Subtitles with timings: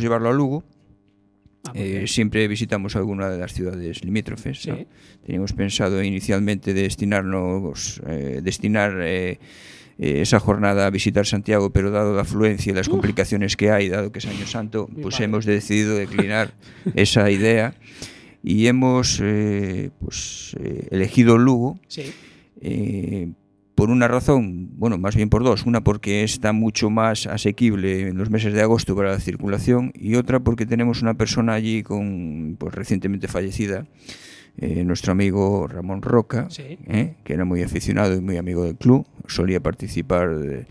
[0.00, 0.64] llevarlo a Lugo.
[1.64, 4.62] Ah, Eh, siempre visitamos alguna de las ciudades limítrofes.
[4.62, 4.70] Sí.
[4.70, 4.78] ¿no?
[5.24, 9.38] Teníamos pensado inicialmente destinarnos, eh, destinar eh,
[9.98, 14.10] esa jornada a visitar Santiago, pero dado la afluencia y las complicaciones que hay, dado
[14.10, 16.54] que es Año Santo, pues hemos decidido declinar
[16.94, 17.74] esa idea
[18.42, 19.22] y hemos
[20.00, 20.56] pues,
[20.90, 22.12] elegido Lugo Sí.
[23.72, 25.66] Eh, por una razón, bueno, más bien por dos.
[25.66, 30.14] Una porque está mucho más asequible en los meses de agosto para la circulación y
[30.16, 33.86] otra porque tenemos una persona allí con, pues recientemente fallecida,
[34.58, 36.78] eh, nuestro amigo Ramón Roca, Sí.
[36.86, 40.66] eh, que era muy aficionado y muy amigo del club, solía participar de-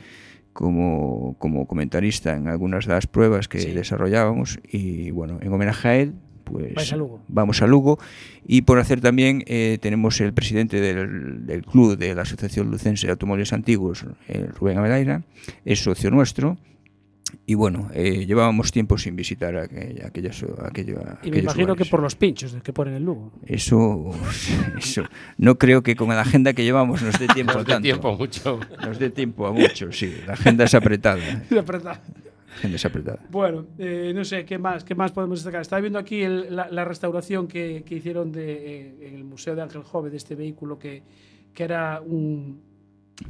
[0.54, 3.72] como, como comentarista en algunas de las pruebas que Sí.
[3.72, 6.14] desarrollábamos y bueno, en homenaje a él,
[6.52, 7.22] pues a Lugo.
[7.28, 8.00] vamos a Lugo
[8.46, 13.08] y por hacer también eh, tenemos el presidente del, del club de la Asociación Lucense
[13.08, 15.24] de Automóviles Antiguos, eh, Rubén Abelaira,
[15.66, 16.58] es socio nuestro
[17.46, 21.54] y bueno, eh, llevábamos tiempo sin visitar aquella, aquella, so- aquello, Y me aquellos imagino
[21.68, 21.90] que lugares.
[21.90, 23.32] por los pinchos que ponen en Lugo.
[23.46, 24.12] Eso,
[24.78, 25.04] eso,
[25.38, 27.84] no creo que con la agenda que llevamos nos dé tiempo a Nos dé tanto.
[27.84, 28.60] tiempo mucho.
[28.86, 30.14] Nos dé tiempo a mucho, sí.
[30.28, 31.20] La agenda es apretada.
[31.26, 31.42] ¿eh?
[31.52, 31.64] La
[32.64, 33.20] es apretada.
[33.30, 35.62] Bueno, eh, no sé, ¿qué más, ¿qué más podemos destacar?
[35.62, 39.56] Estaba viendo aquí el- la, la restauración que, que hicieron de, eh, en el Museo
[39.56, 41.02] de Ángel Jove de este vehículo que,
[41.54, 42.62] que era un,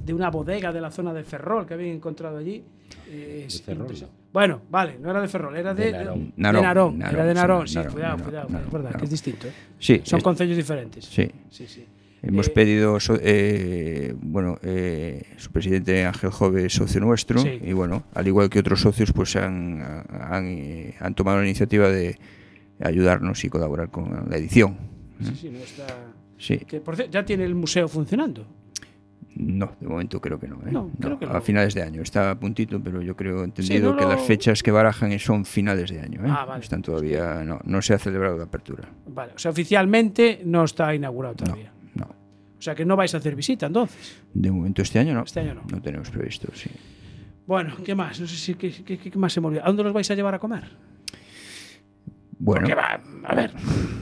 [0.03, 2.63] de una bodega de la zona de Ferrol que habían encontrado allí.
[3.09, 3.88] Eh, es Ferrol.
[4.33, 6.25] Bueno, vale, no era de Ferrol, era de, De Narón.
[6.35, 8.73] de Narón, Narón, Narón, era de sí, Narón, sí, Narón, cuidado, Narón, cuidado, Narón, es
[8.73, 9.47] verdad, que es distinto.
[9.47, 9.52] ¿eh?
[9.78, 11.06] Sí, Son es- concellos diferentes.
[11.06, 11.30] sí.
[11.50, 11.85] sí, sí.
[12.23, 17.59] Hemos Eh, pedido, eh, bueno, eh, su presidente Ángel Jove es socio nuestro Sí.
[17.63, 22.17] y bueno, al igual que otros socios, pues han, han, han tomado la iniciativa de
[22.80, 24.78] ayudarnos y colaborar con la edición.
[25.22, 25.88] Sí, sí, no está.
[26.38, 28.45] Sí, Que, por cierto, ya tiene el museo funcionando.
[29.35, 30.58] no, de momento creo que no.
[30.58, 30.72] ¿eh?
[30.72, 31.41] No, creo que a no.
[31.41, 32.02] finales de año.
[32.03, 35.45] Está a puntito, pero yo creo entendido no que lo- las fechas que barajan son
[35.45, 36.22] finales de año.
[36.25, 36.30] ¿eh?
[36.30, 36.61] Ah, vale.
[36.61, 38.89] Están todavía, no, no se ha celebrado la apertura.
[39.08, 41.72] Vale, o sea, oficialmente no está inaugurado todavía.
[42.62, 44.22] No, O sea, que no vais a hacer visita entonces.
[44.34, 45.24] de momento este año no.
[45.24, 45.63] Este año no.
[45.72, 46.69] No tenemos previsto, sí.
[47.47, 48.19] Bueno, ¿qué más?
[48.19, 49.59] No sé si qué, qué- qué más se me.
[49.59, 50.63] ¿A dónde los vais a llevar a comer?
[52.38, 53.52] Bueno, Porque va, a ver,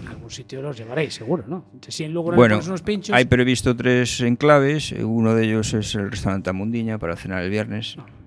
[0.07, 1.66] a algún sitio los llevaréis, seguro, ¿no?
[1.88, 3.16] Si en bueno unos pinchos.
[3.16, 4.91] hay previsto tres enclaves.
[4.94, 7.95] Uno de ellos es el restaurante Mundiña para cenar el viernes.
[7.95, 8.19] Bien.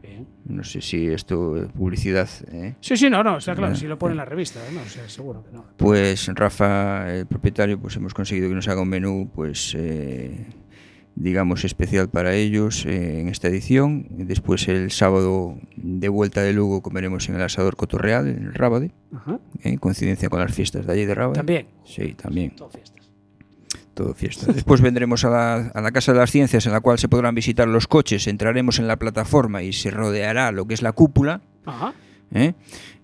[0.44, 2.28] No sé si esto es publicidad.
[2.52, 2.74] ¿eh?
[2.80, 4.84] Sí, sí, no, no, está claro, Ya, si lo pone en la revista, no, o
[4.86, 5.64] sea, seguro que no.
[5.76, 10.46] Pues Rafa, el propietario, pues hemos conseguido que nos haga un menú, pues eh,
[11.14, 14.06] digamos especial para ellos eh, en esta edición.
[14.10, 18.92] Después el sábado de vuelta de Lugo comeremos en el asador Cotorreal en el Rábade,
[19.14, 19.38] Ajá.
[19.62, 21.36] en coincidencia con las fiestas de allí de Rábade.
[21.36, 21.66] También.
[21.84, 22.50] Sí, también.
[22.56, 22.91] Fiestas.
[23.94, 24.52] Todo fiesta.
[24.52, 27.34] Después vendremos a la, a la Casa de las Ciencias, en la cual se podrán
[27.34, 28.26] visitar los coches.
[28.26, 31.42] Entraremos en la plataforma y se rodeará lo que es la cúpula.
[31.66, 31.94] Ajá.
[32.34, 32.54] ¿eh?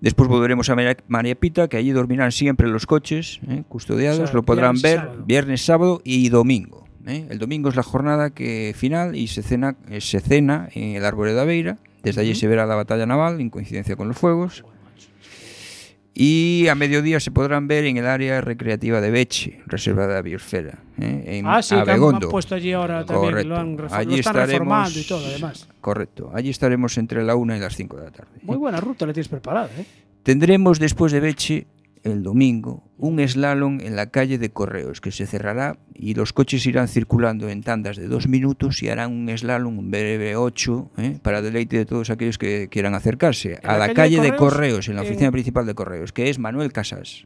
[0.01, 3.63] Después volveremos a María, María Pita, que allí dormirán siempre los coches ¿eh?
[3.67, 4.19] custodiados.
[4.19, 5.25] O sea, lo podrán viernes ver sábado.
[5.25, 6.87] viernes, sábado y domingo.
[7.05, 7.27] ¿eh?
[7.29, 11.05] El domingo es la jornada que final y se cena, eh, se cena en el
[11.05, 11.77] Árbol de Aveira.
[12.03, 14.63] Desde allí se verá la batalla naval en coincidencia con los fuegos.
[16.21, 20.79] Y a mediodía se podrán ver en el área recreativa de Beche, reservada a Biosfera,
[20.99, 21.23] ¿eh?
[21.39, 22.27] en Ah, sí, que han, han Abegondo.
[22.29, 23.95] puesto allí ahora también, que lo, han Correcto.
[23.95, 25.69] refor- lo están reformando y todo, además.
[25.79, 26.31] Correcto.
[26.33, 28.31] Allí estaremos entre la una y las 5 de la tarde.
[28.41, 29.85] Muy buena ruta la tienes preparada, ¿eh?
[30.23, 31.67] Tendremos después de Beche,
[32.03, 36.65] el domingo, un slalom en la calle de Correos, que se cerrará y los coches
[36.65, 41.19] irán circulando en tandas de dos minutos y harán un slalom, un breve 8, ¿eh?
[41.21, 44.31] para deleite de todos aquellos que quieran acercarse ¿En a la la, calle de calle
[44.31, 44.53] de Correos?
[44.53, 47.25] Correos, en la En- oficina principal de Correos, que es Manuel Casas.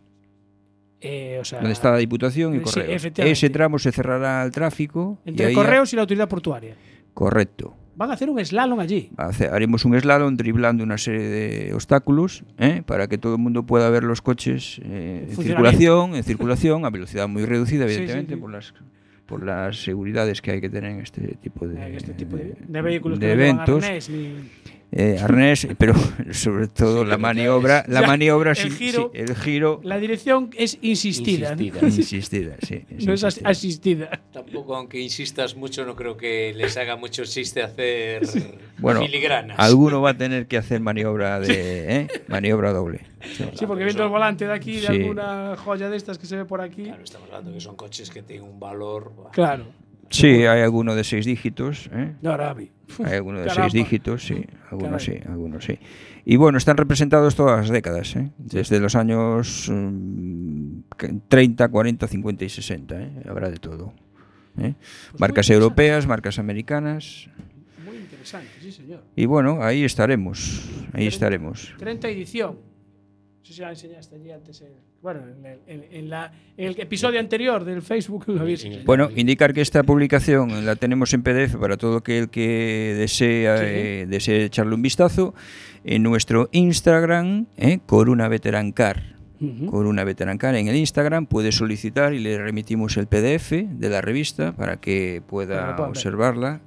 [1.01, 3.05] Eh, o sea, donde está la Diputación y eh, sí, Correos.
[3.17, 5.19] Ese tramo se cerrará al tráfico.
[5.25, 6.75] entre Correos y la autoridad portuaria.
[7.13, 7.75] Correcto.
[7.95, 9.11] Van a hacer un slalom allí.
[9.17, 12.81] Haremos un slalom driblando una serie de obstáculos ¿eh?
[12.85, 16.89] para que todo el mundo pueda ver los coches eh, en circulación, en circulación, a
[16.89, 18.41] velocidad muy reducida, evidentemente, sí, sí, sí.
[18.41, 18.73] por las
[19.25, 22.81] por las seguridades que hay que tener en este tipo de, este tipo de, de,
[22.81, 23.83] vehículos de eventos.
[23.83, 25.95] Que no Eh, arnés, pero
[26.31, 30.51] sobre todo la maniobra, la Ya, maniobra, el sí- giro- sí, el giro La dirección
[30.55, 31.55] es insistida.
[31.55, 31.61] ¿no?
[31.63, 31.87] Insistida.
[31.87, 34.21] insistida, sí, es No es asistida.
[34.31, 38.21] Tampoco, aunque insistas mucho, no creo que les haga mucho chiste hacer
[38.77, 39.57] Bueno, filigranas.
[39.57, 42.07] alguno va a tener que hacer maniobra de ¿eh?
[42.27, 43.01] maniobra doble.
[43.35, 43.45] Sí.
[43.55, 44.87] Sí, porque viendo el volante de aquí, de Sí.
[45.01, 46.83] alguna joya de estas que se ve por aquí.
[46.83, 49.11] Claro, estamos hablando que son coches que tienen un valor.
[49.31, 49.65] Claro.
[50.13, 52.13] Sí, hay alguno de seis dígitos, ¿eh?
[52.21, 52.71] No, Arabi.
[53.03, 53.69] Hay algunos de Caramba.
[53.69, 54.45] seis dígitos, sí.
[54.69, 55.21] Algunos Caray.
[55.21, 55.79] sí, algunos sí.
[56.25, 58.29] Y bueno, están representados todas las décadas, ¿eh?
[58.37, 59.71] Desde los años
[60.97, 63.11] que- 30, 40, 50 y 60, ¿eh?
[63.27, 63.93] Habrá de todo.
[64.59, 64.75] ¿eh?
[65.11, 67.27] Pues Marcas europeas, marcas americanas.
[67.83, 69.03] Muy interesante, sí, señor.
[69.15, 70.61] Y bueno, ahí estaremos.
[70.93, 71.73] Ahí estaremos.
[71.79, 72.57] 30 edición.
[73.43, 74.61] No sé si la enseñaste allí antes.
[74.61, 74.67] el-
[75.01, 78.85] bueno, en el, en- en la- en el episodio anterior del Facebook lo habéis enseñado.
[78.85, 83.63] Bueno, indicar que esta publicación la tenemos en PDF para todo aquel que desea, Sí.
[83.67, 85.33] eh, desee echarle un vistazo
[85.83, 89.11] en nuestro Instagram, eh, Coruna Veterancar.
[89.69, 94.53] Coruna Veterancar en el Instagram puede solicitar y le remitimos el PDF de la revista
[94.55, 96.61] para que pueda observarla,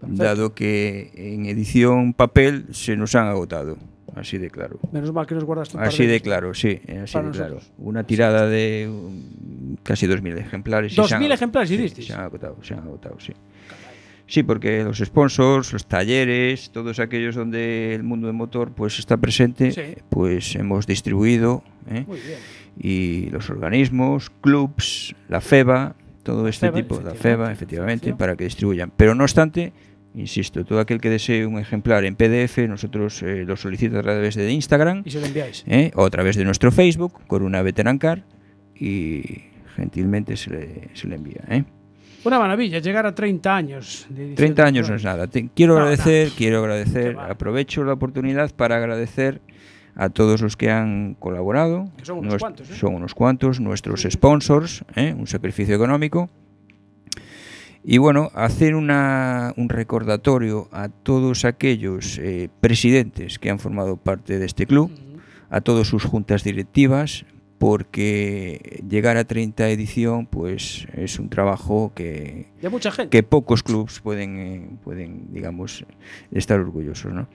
[0.00, 0.24] Perfecto.
[0.24, 3.76] dado que en edición papel se nos han agotado.
[4.16, 4.78] Así de claro.
[4.92, 7.58] Menos mal que nos guardaste un par Así de claro, sí, así de claro.
[7.78, 10.92] Una tirada de um, casi 2.000 ejemplares.
[10.92, 12.06] y se 2.000 han- ejemplares, sí, hicisteis.
[12.06, 13.32] Se han agotado, se han agotado, sí.
[14.26, 19.16] Sí, porque los sponsors, los talleres, todos aquellos donde el mundo del motor pues está
[19.18, 20.00] presente, Sí.
[20.08, 22.04] pues hemos distribuido ¿eh?
[22.06, 22.38] Muy bien.
[22.78, 28.44] y los organismos, clubs, la FEBA, todo este FEBA, tipo, la FEBA, efectivamente, para que
[28.44, 28.90] distribuyan.
[28.96, 29.74] Pero no obstante,
[30.14, 34.34] insisto, todo aquel que desee un ejemplar en PDF, nosotros eh, lo solicita a través
[34.34, 35.64] de Instagram Y se lo enviáis.
[35.66, 35.90] ¿eh?
[35.94, 38.24] o a través de nuestro Facebook, Coruna Veterancar,
[38.74, 39.22] y
[39.76, 41.42] gentilmente se le, se le envía.
[41.48, 41.64] ¿eh?
[42.24, 44.06] Una maravilla, llegar a 30 años.
[44.08, 44.96] De edición 30 de años no Corona.
[44.96, 45.26] es nada.
[45.26, 49.40] Te- quiero No, agradecer, quiero agradecer, aprovecho la oportunidad para agradecer
[49.96, 51.84] a todos los que han colaborado.
[51.98, 52.74] Que son unos cuantos, ¿eh?
[52.74, 55.14] Son unos cuantos, nuestros sponsors, ¿eh?
[55.16, 56.30] un sacrificio económico.
[57.84, 64.38] Y bueno, hacer una- un recordatorio a todos aquellos eh, presidentes que han formado parte
[64.38, 64.90] de este club,
[65.50, 67.26] a todas sus juntas directivas,
[67.58, 73.10] porque llegar a 30 edición pues es un trabajo que, De mucha gente.
[73.10, 75.84] que pocos clubs pueden, eh, pueden digamos,
[76.32, 77.12] estar orgullosos.
[77.12, 77.28] ¿no?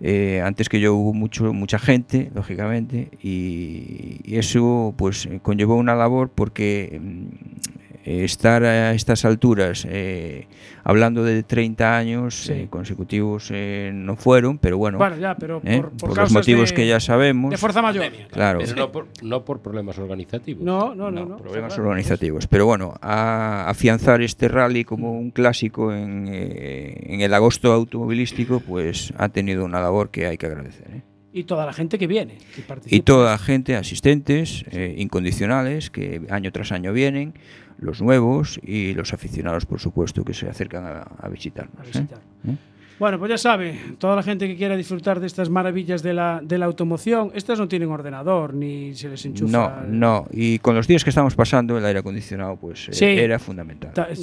[0.00, 5.94] Eh, antes que yo hubo mucho, mucha gente, lógicamente, y, y eso pues conllevó una
[5.94, 10.46] labor porque mm, eh, estar a estas alturas eh,
[10.84, 12.52] hablando de 30 años Sí.
[12.52, 15.80] eh, consecutivos eh, no fueron, pero bueno, Bueno, ya, pero ¿eh?
[15.80, 17.50] por, por por los motivos de- que ya sabemos.
[17.50, 18.04] De fuerza mayor.
[18.04, 18.28] Pandemia.
[18.28, 18.60] Claro.
[18.60, 20.64] Pero no por, no por problemas organizativos.
[20.64, 21.20] No, no, no.
[21.22, 21.36] No, no.
[21.38, 21.88] problemas claro.
[21.90, 22.46] organizativos.
[22.46, 28.60] Pero bueno, a afianzar este rally como un clásico en, eh, en el agosto automovilístico,
[28.60, 31.02] pues ha tenido una labor que hay que agradecer.
[31.36, 32.38] Y toda la gente que viene.
[32.54, 32.96] que participa.
[32.96, 37.34] Y toda la gente, asistentes, eh, incondicionales, que año tras año vienen,
[37.78, 41.78] los nuevos y los aficionados, por supuesto, que se acercan a, a visitarnos.
[41.78, 41.86] A ¿eh?
[41.86, 42.20] visitar.
[42.48, 42.56] ¿Eh?
[42.98, 46.40] Bueno, pues ya sabe, toda la gente que quiera disfrutar de estas maravillas de la,
[46.42, 49.50] de la automoción, estas no tienen ordenador ni se les enchufa.
[49.52, 50.28] No, no.
[50.32, 53.92] Y con los días que estamos pasando, el aire acondicionado, pues eh, era fundamental.
[53.92, 54.08] Ta-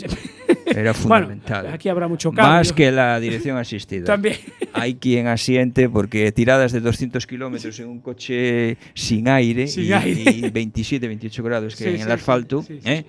[0.65, 1.67] Era bueno, fundamental.
[1.67, 2.51] aquí habrá mucho cambio.
[2.53, 4.05] Más que la dirección asistida.
[4.05, 4.37] También.
[4.73, 9.93] Hay quien asiente porque tiradas de 200 kilómetros en un coche sin aire, Sin y,
[9.93, 10.31] aire.
[10.31, 13.05] y 27, 28 grados que Sí, en el asfalto, sí, ¿eh?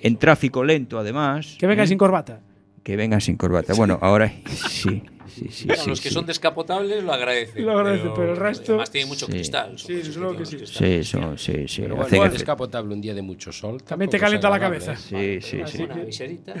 [0.00, 1.86] en tráfico lento además, Que venga ¿eh?
[1.86, 2.40] sin corbata.
[2.82, 3.74] Que vengan sin corbata.
[3.74, 5.66] Bueno, ahora sí, sí, sí.
[5.66, 6.14] Bueno, sí, los que sí.
[6.14, 7.64] son descapotables lo agradecen.
[7.64, 9.32] Lo agradecen, pero el resto- Además tiene mucho Sí.
[9.32, 9.78] cristal.
[9.78, 10.58] Sí, luego que sí.
[10.66, 11.82] Sí, son- sí, sí.
[11.82, 13.82] Pero bueno, descapotable un día de mucho sol.
[13.82, 14.96] También te calienta la cabeza.
[14.96, 15.82] Sí, sí, sí.
[15.84, 16.54] Una viserita.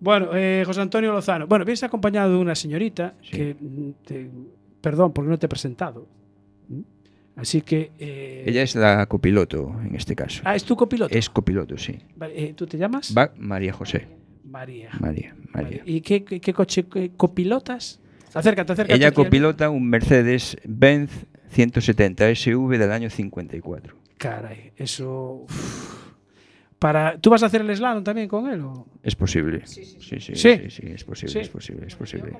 [0.00, 1.46] Bueno, eh, José Antonio Lozano.
[1.48, 3.30] Bueno, vienes acompañado de una señorita Sí.
[3.32, 3.56] que.
[4.06, 4.30] te-
[4.80, 6.06] perdón, porque no te he presentado.
[7.36, 7.90] Así que.
[7.98, 10.42] eh, Ella es la copiloto en este caso.
[10.44, 11.14] Ah, es tu copiloto.
[11.14, 11.98] Es copiloto, sí.
[12.16, 13.12] Vale, eh, ¿Tú te llamas?
[13.16, 14.06] Va María José.
[14.48, 14.90] María.
[15.00, 15.82] María, María.
[15.84, 18.00] ¿Y qué, qué- qué coche qué copilotas?
[18.34, 18.94] Acércate, acércate.
[18.96, 21.10] Ella copilota un Mercedes-Benz
[21.50, 23.94] 170 SV del año 54.
[24.18, 25.44] Caray, eso.
[25.44, 25.98] uf.
[26.78, 28.60] Para, ¿Tú vas a hacer el slalom también con él?
[28.60, 28.86] O?
[29.02, 29.66] Es posible.
[29.66, 30.36] Sí, sí, sí, Sí.
[30.36, 31.38] sí, sí, es posible, Sí.
[31.40, 32.32] es posible, es posible.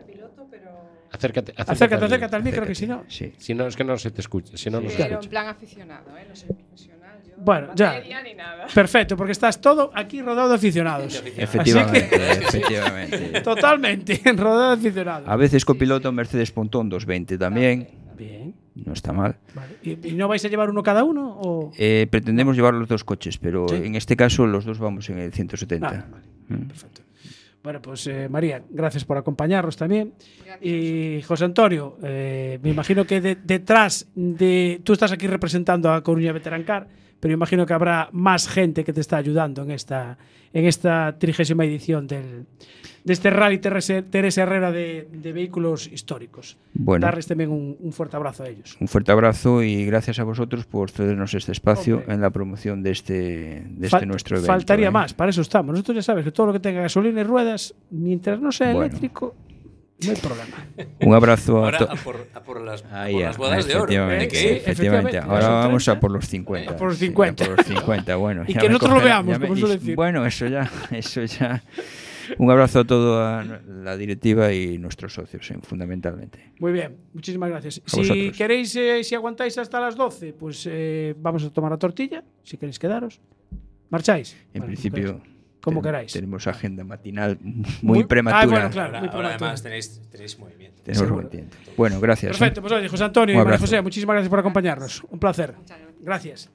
[1.11, 3.05] Acércate, acércate, Acércate, al- acércate al micro, que si no.
[3.09, 3.33] Sí.
[3.38, 4.57] Si no, es que no se te escucha.
[4.57, 5.31] Si no, no se Pero en escucha.
[5.31, 6.27] plan aficionado, ¿eh?
[6.29, 6.98] No soy profesional.
[7.38, 7.87] Yo Bueno, no ya.
[7.92, 8.66] batería ni nada.
[8.75, 11.23] Perfecto, porque estás todo aquí rodeado de aficionados.
[11.37, 13.40] Efectivamente, efectivamente.
[13.40, 15.28] Totalmente, rodeado de aficionados.
[15.28, 17.88] A veces copilota un Mercedes Pontón 220 también.
[18.16, 18.54] Bien.
[18.75, 19.37] No está mal.
[19.54, 19.75] Vale.
[19.83, 21.37] ¿Y, y no vais a llevar uno cada uno?
[21.40, 21.73] O...
[21.78, 23.75] Eh, pretendemos llevar los dos coches, pero Sí.
[23.76, 25.87] en este caso los dos vamos en el 170.
[25.88, 26.25] Ah, vale.
[26.49, 26.66] Mm.
[26.68, 27.02] Perfecto.
[27.62, 30.14] Bueno, pues eh, María, gracias por acompañarnos también.
[30.45, 30.59] Gracias.
[30.62, 34.80] Y José Antonio, eh, me imagino que de- detrás de.
[34.85, 36.87] Tú estás aquí representando a Coruña Veterancar,
[37.21, 40.19] pero imagino que habrá más gente que te está ayudando en esta,
[40.53, 42.47] en esta trigésima edición del,
[43.05, 46.57] de este Rally Teresa, Herrera de, de vehículos históricos.
[46.75, 47.07] Bueno.
[47.07, 48.77] Darles también un, un fuerte abrazo a ellos.
[48.81, 52.15] Un fuerte abrazo y gracias a vosotros por cedernos este espacio Hombre.
[52.15, 54.53] en la promoción de este, de este nuestro evento.
[54.53, 54.93] Faltaría ¿eh?
[54.93, 55.73] más, para eso estamos.
[55.73, 58.83] Nosotros ya sabes que todo lo que tenga gasolina y ruedas, mientras no sea Bueno.
[58.87, 59.35] eléctrico,
[60.05, 60.67] No hay problema.
[61.00, 61.90] Un abrazo a todos.
[61.90, 63.93] Ahora a por, a por las, Ahí, por las bodas de oro.
[63.93, 64.28] ¿eh?
[64.31, 64.71] Sí, efectivamente.
[64.71, 65.19] efectivamente.
[65.19, 66.73] Ahora vamos a por los 50.
[66.73, 67.45] A por los 50.
[67.45, 68.45] Sí, a por los 50, bueno.
[68.47, 69.97] y que nosotros cogerá, lo veamos, me, como suele decir.
[69.97, 71.62] Bueno, eso ya, eso ya.
[72.37, 76.52] Un abrazo a toda la directiva y nuestros socios, eh, fundamentalmente.
[76.61, 77.81] Muy bien, muchísimas gracias.
[77.87, 82.23] Si queréis, eh, si aguantáis hasta las 12, pues eh, vamos a tomar la tortilla,
[82.43, 83.21] si queréis quedaros.
[83.90, 84.37] ¿Marcháis?
[84.52, 85.21] En bueno, principio.
[85.61, 86.12] Como ten- queráis.
[86.12, 87.65] tenemos agenda matinal muy,
[87.99, 88.43] Muy- prematura.
[88.43, 88.88] Ah, bueno, claro.
[88.88, 90.83] Ahora, muy ahora además tenéis, tenéis movimiento.
[90.83, 91.57] Tenemos tiempo.
[91.77, 92.31] Bueno, gracias.
[92.37, 92.38] ¿eh?
[92.38, 93.59] Perfecto, pues oye, José Antonio y María.
[93.59, 95.03] José, muchísimas gracias por acompañarnos.
[95.11, 95.55] Un placer.
[95.57, 95.99] Muchas gracias.
[96.03, 96.50] Gracias.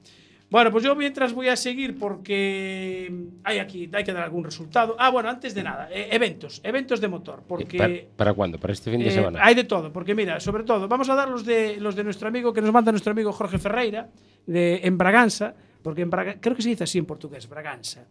[0.50, 4.94] Bueno, pues yo mientras voy a seguir porque hay aquí, hay que dar algún resultado.
[4.98, 8.58] Ah, bueno, antes de nada, eh, eventos, eventos de motor, porque ¿Para, para cuándo?
[8.58, 9.40] ¿Para este fin de eh, semana?
[9.42, 12.28] hay de todo, porque mira, sobre todo, vamos a dar los de los de nuestro
[12.28, 14.08] amigo que nos manda nuestro amigo Jorge Ferreira
[14.46, 18.04] de en Braganza, porque en Braga- creo que se dice así en portugués, Braganza.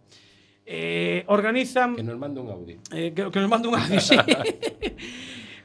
[0.66, 1.96] eh, organizan...
[1.96, 2.78] Que nos manda un audio.
[2.92, 4.16] Eh, que, que nos manda un audio, sí.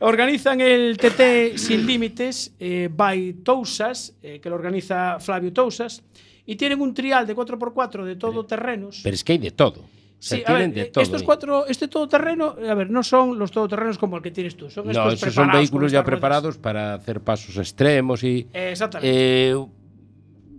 [0.00, 6.02] organizan el TT Sin Límites eh, by Tousas, eh, que lo organiza Flavio Tousas,
[6.46, 9.00] y tienen un trial de 4x4 de todoterrenos.
[9.02, 9.84] Pero es que hay de todo.
[10.18, 11.04] Se sí, tienen ver, de todo.
[11.04, 14.68] Estos cuatro, este todoterreno, a ver, no son los todoterrenos como el que tienes tú.
[14.68, 18.48] Son no, estos esos son vehículos ya preparados para hacer pasos extremos y.
[18.52, 19.50] Eh, exactamente.
[19.50, 19.64] Eh,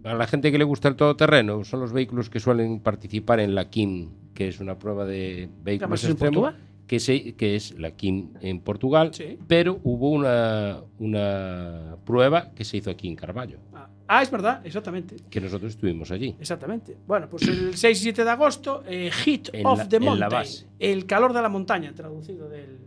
[0.03, 3.55] a la gente que le gusta el todoterreno, son los vehículos que suelen participar en
[3.55, 6.53] la KIM, que es una prueba de vehículos ¿eso en extremos.
[6.87, 9.37] Que, se- que es la KIM en Portugal, Sí.
[9.47, 14.65] pero hubo una, una prueba que se hizo aquí en Carballo, Ah, ah, es verdad,
[14.65, 15.15] exactamente.
[15.29, 16.35] que nosotros estuvimos allí.
[16.39, 16.97] Exactamente.
[17.05, 20.29] Bueno, pues el 6 y 7 de agosto, eh, Heat En of la- the Mountain.
[20.31, 20.65] base.
[20.79, 22.77] El calor de la montaña, traducido del.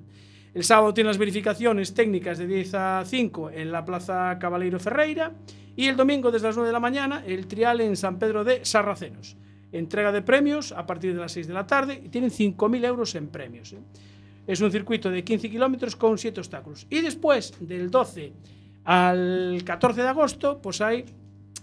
[0.55, 5.33] El sábado tiene las verificaciones técnicas de 10 a 5 en la Plaza Cabaleiro Ferreira.
[5.77, 8.65] Y el domingo, desde las 9 de la mañana, el trial en San Pedro de
[8.65, 9.37] Sarracenos.
[9.73, 13.15] Entrega de premios a partir de las 6 de la tarde y tienen 5.000 euros
[13.15, 13.73] en premios.
[13.73, 13.79] ¿eh?
[14.47, 16.87] Es un circuito de 15 kilómetros con 7 obstáculos.
[16.91, 18.33] Y después, del 12
[18.85, 21.07] al 14 de agosto, pues hay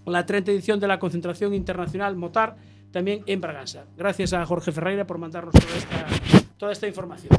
[0.05, 2.55] la 30 edición de la concentración internacional Motar,
[2.91, 3.85] también en Braganza.
[3.95, 6.07] Gracias a Jorge Ferreira por mandarnos toda esta,
[6.57, 7.37] toda esta información.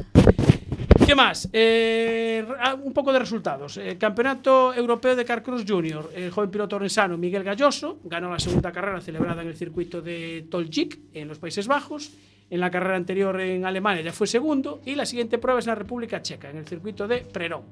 [1.11, 1.49] ¿Qué más?
[1.51, 3.75] Eh, ah, un poco de resultados.
[3.75, 6.09] El Campeonato Europeo de Carcross Junior.
[6.15, 10.47] El joven piloto orensano Miguel Galloso ganó la segunda carrera celebrada en el circuito de
[10.49, 12.13] Toljik, en los Países Bajos.
[12.49, 14.79] En la carrera anterior en Alemania ya fue segundo.
[14.85, 17.63] Y la siguiente prueba es en la República Checa, en el circuito de Prerón.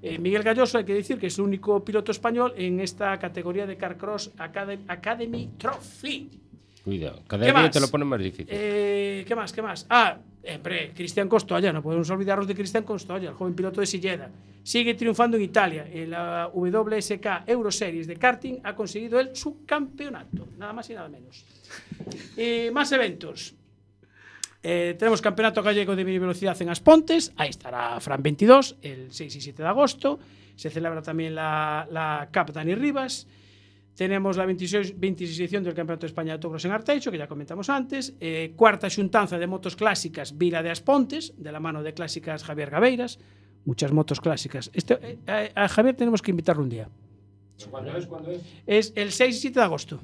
[0.00, 3.66] Eh, Miguel Galloso, hay que decir que es el único piloto español en esta categoría
[3.66, 6.30] de Carcross Academy, Academy Trophy.
[6.84, 7.70] Cuidado, ¿Qué cada día más?
[7.72, 8.46] te lo ponen más difícil.
[8.48, 9.52] Eh, ¿Qué más?
[9.52, 9.88] ¿Qué más?
[9.90, 13.86] Ah, Eh, hombre, Cristian Costoya, no podemos olvidarnos de Cristian Costoya, el joven piloto de
[13.86, 14.30] Silleda.
[14.62, 15.88] Sigue triunfando en Italia.
[15.92, 21.44] En la WSK Euroseries de karting ha conseguido el subcampeonato, nada más y nada menos.
[22.36, 23.56] Y más eventos.
[24.62, 29.34] Eh, tenemos Campeonato Gallego de Mini Velocidad en Aspontes, ahí estará Fran 22, el 6
[29.36, 30.20] y 7 de agosto.
[30.54, 33.26] Se celebra también la, la Cup Dani Rivas.
[33.96, 37.26] Tenemos la 26, 26 edición del Campeonato de España de Autocross en Arteixo, que ya
[37.26, 38.12] comentamos antes.
[38.20, 42.68] Eh, cuarta xuntanza de motos clásicas Vila de Aspontes, de la mano de Clásicas Javier
[42.70, 43.18] Gabeiras.
[43.64, 44.70] Muchas motos clásicas.
[44.74, 46.88] Este, eh, a, a Javier tenemos que invitarlo un día.
[47.70, 48.06] ¿Cuándo es?
[48.06, 48.42] ¿Cuándo es?
[48.66, 49.98] Es el 6 y 7 de agosto.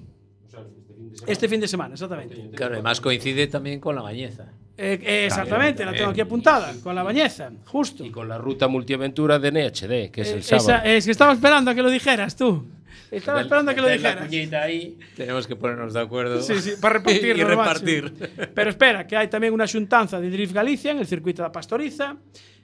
[1.26, 2.50] Este fin de semana, exactamente.
[2.56, 4.44] Claro, además coincide también con la bañeza.
[4.78, 6.26] Eh, eh, exactamente, la tengo aquí también.
[6.26, 8.02] apuntada, con la bañeza, justo.
[8.06, 10.84] Y con la ruta multiaventura de NHD, que es Eh, el esa- sábado.
[10.88, 12.64] es que estaba esperando a que lo dijeras tú.
[13.10, 14.26] Estaba esperando a que lo la dijeras.
[14.26, 14.98] cuñita ahí.
[15.16, 16.40] Tenemos que ponernos de acuerdo.
[16.42, 17.42] Sí, sí, para repartirlo.
[17.42, 18.12] y repartir.
[18.54, 22.16] Pero espera, que hay también una xuntanza de Drift Galicia en el circuito da Pastoriza.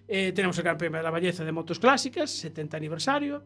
[0.06, 3.44] Eh, tenemos el Gran Premio de la Belleza de Motos Clásicas, 70 aniversario.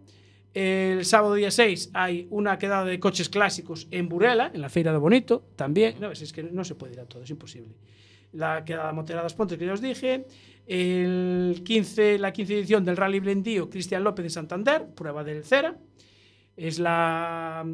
[0.55, 4.93] El sábado día 6 hay una quedada de coches clásicos en Burela, en la Feira
[4.93, 5.97] de Bonito, también.
[5.99, 7.75] No, es que no se puede ir a todo, es imposible.
[8.33, 10.27] La quedada Motera das Pontes, que ya os dije.
[10.67, 15.77] El 15, la 15 edición del Rally Blendío Cristian López de Santander, prueba del Cera.
[16.57, 17.67] Es la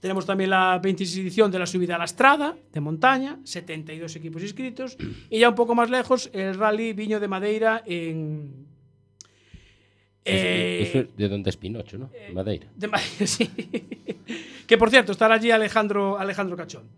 [0.00, 4.42] tenemos también la 26 edición de la subida a la Estrada, de montaña, 72 equipos
[4.42, 4.96] inscritos.
[5.30, 8.66] Y ya un poco más lejos, el Rally Viño de Madeira en.
[10.24, 12.10] eh, Eso es de donde es Pinocho, ¿no?
[12.32, 12.66] Madeira.
[12.74, 13.48] de Madeira, sí.
[14.66, 16.88] que por cierto, estará allí Alejandro, Alejandro Cachón.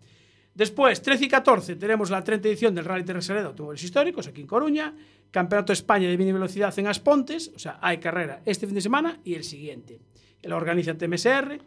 [0.55, 4.41] Después, 13 y 14, tenemos la 30 edición del Rally Terrestre de Automóviles Históricos aquí
[4.41, 4.95] en Coruña.
[5.31, 7.51] Campeonato de España de mini velocidad en Aspontes.
[7.55, 9.99] O sea, hay carrera este fin de semana y el siguiente.
[10.45, 11.59] la organiza TMSR,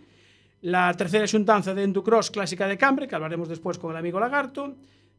[0.61, 4.77] la terceira xuntanza de Enducross Clásica de Cambre, que hablaremos despois con el amigo Lagarto,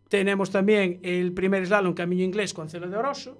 [0.08, 3.38] tenemos tamén el primer slalom Camiño Inglés con Celo de Oroso,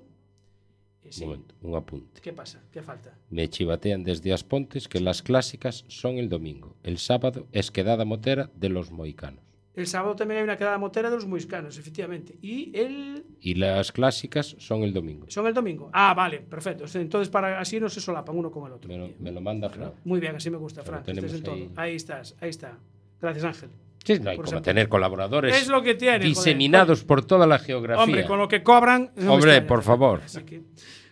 [1.11, 1.25] Sí.
[1.25, 2.21] Un, momento, un apunte.
[2.21, 2.61] ¿Qué pasa?
[2.71, 3.17] ¿Qué falta?
[3.31, 6.77] Me chivatean desde As Pontes que las clásicas son el domingo.
[6.83, 9.48] El sábado es quedada motera de los moicanos.
[9.79, 12.37] El sábado también hay una quedada motera de los muiscanos, efectivamente.
[12.43, 15.27] Y el Y las clásicas son el domingo.
[15.29, 15.89] Son el domingo.
[15.93, 16.85] Ah, vale, perfecto.
[16.99, 18.89] Entonces, para así no se solapan uno con el otro.
[18.89, 19.93] Me lo, me lo manda Fran.
[20.05, 21.05] Muy bien, así me gusta, Fran.
[21.07, 21.71] ahí.
[21.77, 22.77] Ahí estás, ahí está.
[23.21, 23.71] Gracias, Ángel.
[24.05, 26.17] Sí, no hay como tener colaboradores Es lo que tiene.
[26.19, 26.29] joder.
[26.29, 28.03] diseminados por toda la geografía.
[28.03, 29.13] Hombre, con lo que cobran.
[29.15, 30.23] no Hombre, por favor.
[30.25, 30.63] Así que-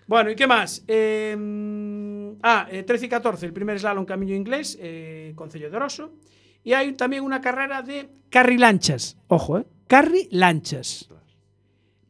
[0.08, 0.82] Bueno, ¿y qué más?
[0.88, 5.76] Eh, mm, ah, eh, 13 y 14, el primer slalom camino inglés, eh, Concello de
[5.76, 6.12] Oroso.
[6.66, 9.16] Y hay también una carrera de carrilanchas.
[9.28, 9.66] Ojo, ¿eh?
[9.86, 11.08] Carrilanchas.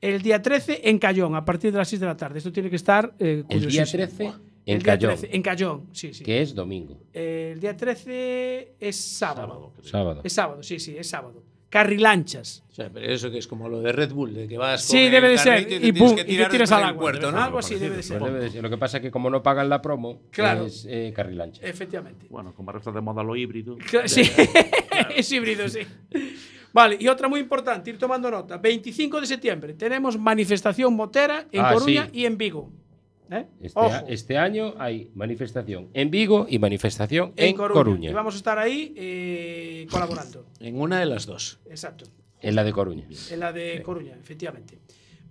[0.01, 2.39] El día 13 en Cayón, a partir de las 6 de la tarde.
[2.39, 3.15] Esto tiene que estar.
[3.19, 4.07] eh, el día curiosísimo.
[4.07, 4.33] 13 El
[4.65, 6.25] en día Cayón, 13, en Cayón, sí, sí.
[6.25, 9.75] que es domingo, Eh, el día 13 es sábado.
[9.83, 10.23] sábado.
[10.25, 11.43] Es sábado, sí, sí, es sábado.
[11.80, 12.62] Carrilanchas.
[12.71, 15.02] O sea, pero eso que es como lo de Red Bull, de que vas Sí,
[15.04, 15.61] con debe el de ser.
[15.61, 17.00] Y, te tienes pum, que y te tiras al agua.
[17.02, 17.42] puerto, ¿no?
[17.42, 18.23] Algo así debe de ser.
[18.23, 18.62] Debe de ser.
[18.62, 20.64] Lo que pasa es que como no pagan la promo, Claro.
[20.64, 21.61] es eh, carrilancha.
[21.66, 22.26] Efectivamente.
[22.30, 23.76] Bueno, como ahora está de moda lo híbrido.
[24.06, 24.23] Sí,
[25.16, 25.80] es híbrido, sí.
[26.73, 28.56] Vale, y otra muy importante, ir tomando nota.
[28.59, 32.21] 25 de septiembre tenemos manifestación motera en Ah, Coruña sí.
[32.21, 32.71] y en Vigo.
[33.30, 33.45] ¿Eh?
[33.61, 37.75] Este, a- este año hay manifestación en Vigo y manifestación en, en, Coruña.
[37.75, 38.11] Coruña.
[38.11, 40.47] Y vamos a estar ahí eh, colaborando.
[40.61, 41.59] En una de las dos.
[41.68, 42.06] Exacto.
[42.40, 43.06] En la de Coruña.
[43.30, 44.78] En la de Coruña, efectivamente.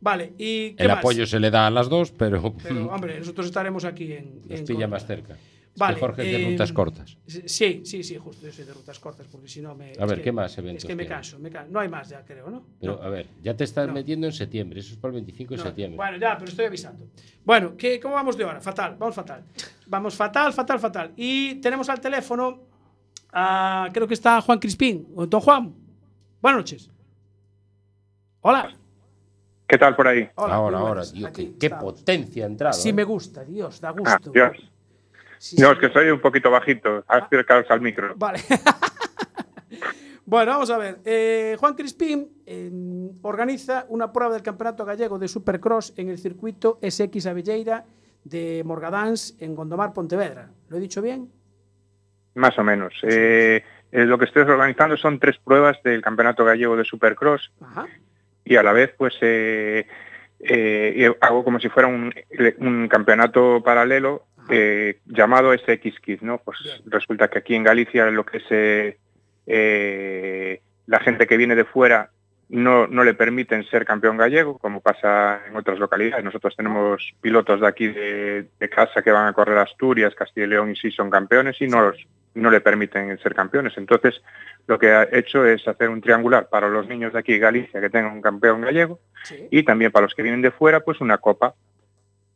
[0.01, 0.97] Vale, y ¿qué El más?
[0.99, 4.41] apoyo se le da a las dos, pero, Pero, hombre, nosotros estaremos aquí en.
[4.47, 4.87] nos en pilla Coruña.
[4.87, 5.37] más cerca.
[5.77, 7.17] Vale, que Jorge es de eh, rutas cortas.
[7.27, 9.91] Sí, sí, sí, justo, yo soy de rutas cortas, porque si no me.
[9.99, 11.69] A ver, que- ¿qué más eventos Es que me canso, me canso.
[11.71, 12.63] No hay más ya, creo, ¿no?
[12.79, 13.01] Pero No.
[13.03, 13.93] a ver, ya te estás No.
[13.93, 15.97] metiendo en septiembre, eso es para el 25 de No, septiembre.
[15.97, 17.05] Bueno, ya, pero estoy avisando.
[17.43, 18.61] Bueno, ¿qué, ¿cómo vamos de hora?
[18.61, 19.43] Fatal, vamos fatal.
[19.87, 21.11] Vamos fatal, fatal, fatal.
[21.17, 22.61] Y tenemos al teléfono
[23.33, 25.73] a, creo que está Juan Crispín, o don Juan.
[26.41, 26.89] Buenas noches.
[28.41, 28.73] Hola.
[29.67, 30.29] ¿Qué tal por ahí?
[30.35, 31.27] Hola, ahora, ahora, tío,
[31.59, 32.73] qué, potencia ha entrado.
[32.79, 32.93] Sí ¿eh?
[32.93, 34.31] me gusta, Dios, da Ah, gusto.
[34.31, 34.51] Dios.
[35.45, 37.03] Sí, No, es que soy un poquito bajito.
[37.07, 38.15] Acercaos al micro.
[38.15, 38.39] Vale.
[40.25, 40.97] bueno, vamos a ver.
[41.05, 42.71] Eh, Juan Crispín eh,
[43.21, 47.85] organiza una prueba del Campeonato Gallego de Supercross en el circuito SX Avelleira
[48.23, 50.49] de Morgadáns en Gondomar, Pontevedra.
[50.69, 51.31] ¿Lo he dicho bien?
[52.33, 52.95] Más o menos.
[53.03, 57.85] Eh, eh, lo que estoy organizando son tres pruebas del Campeonato Gallego de Supercross Ajá.
[58.43, 59.85] y a la vez pues eh,
[61.21, 62.11] hago como si fuera un,
[62.57, 66.37] un campeonato paralelo eh, llamado SX Kids, ¿no?
[66.39, 66.77] Pues Bien.
[66.87, 68.45] resulta que aquí en Galicia lo que es
[69.47, 72.09] eh, la gente que viene de fuera
[72.47, 76.23] no, no le permiten ser campeón gallego, como pasa en otras localidades.
[76.23, 80.49] Nosotros tenemos pilotos de aquí de, de casa que van a correr Asturias, Castilla y
[80.49, 83.73] León y sí son campeones y no, los, no le permiten ser campeones.
[83.77, 84.21] Entonces,
[84.67, 87.89] lo que ha hecho es hacer un triangular para los niños de aquí Galicia que
[87.89, 89.47] tengan un campeón gallego Sí.
[89.49, 91.55] y también para los que vienen de fuera, pues una copa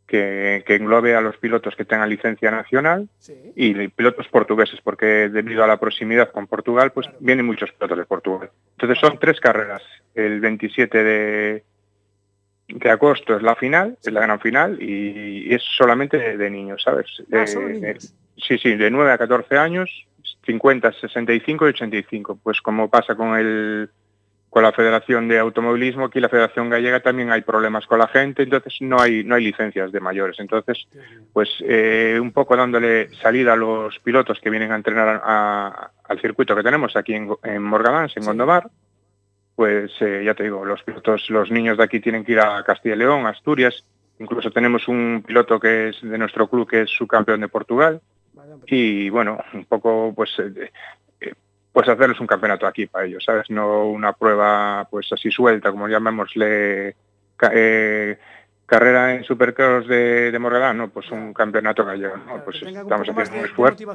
[0.09, 3.33] que, que englobe a los pilotos que tengan licencia nacional Sí.
[3.55, 7.19] y pilotos portugueses, porque debido a la proximidad con Portugal, pues Claro.
[7.21, 8.49] vienen muchos pilotos de Portugal.
[8.71, 9.83] Entonces son tres carreras.
[10.15, 11.63] El 27 de,
[12.67, 16.49] de agosto es la final, es la gran final, y, y es solamente de, de
[16.49, 17.05] niños, ¿sabes?
[17.31, 18.13] Ah, De- solo de- niños.
[18.37, 20.07] sí, sí, de 9 a 14 años,
[20.45, 22.39] 50, 65 y 85.
[22.41, 23.89] Pues como pasa con el
[24.49, 28.43] con la Federación de Automovilismo, aquí la Federación Gallega también hay problemas con la gente,
[28.43, 30.39] entonces no hay no hay licencias de mayores.
[30.39, 30.87] Entonces,
[31.33, 36.19] pues eh, un poco dándole salida a los pilotos que vienen a entrenar a- al
[36.21, 38.27] circuito que tenemos aquí en, en Morgadans, en Sí.
[38.27, 38.69] Gondomar,
[39.55, 42.63] pues eh, ya te digo, los pilotos, los niños de aquí tienen que ir a
[42.63, 43.83] Castilla y León, a Asturias,
[44.17, 48.01] incluso tenemos un piloto que es de nuestro club que es subcampeón de Portugal
[48.65, 50.71] y bueno, un poco pues eh,
[51.79, 53.49] pues hacerles un campeonato aquí para ellos, ¿sabes?
[53.49, 56.93] No una prueba pues así suelta, como llamémosle
[57.53, 58.17] eh,
[58.65, 62.23] carrera en Supercross de, de no, pues un campeonato gallego, ¿no?
[62.25, 63.85] Claro, Pues estamos haciendo un esfuerzo.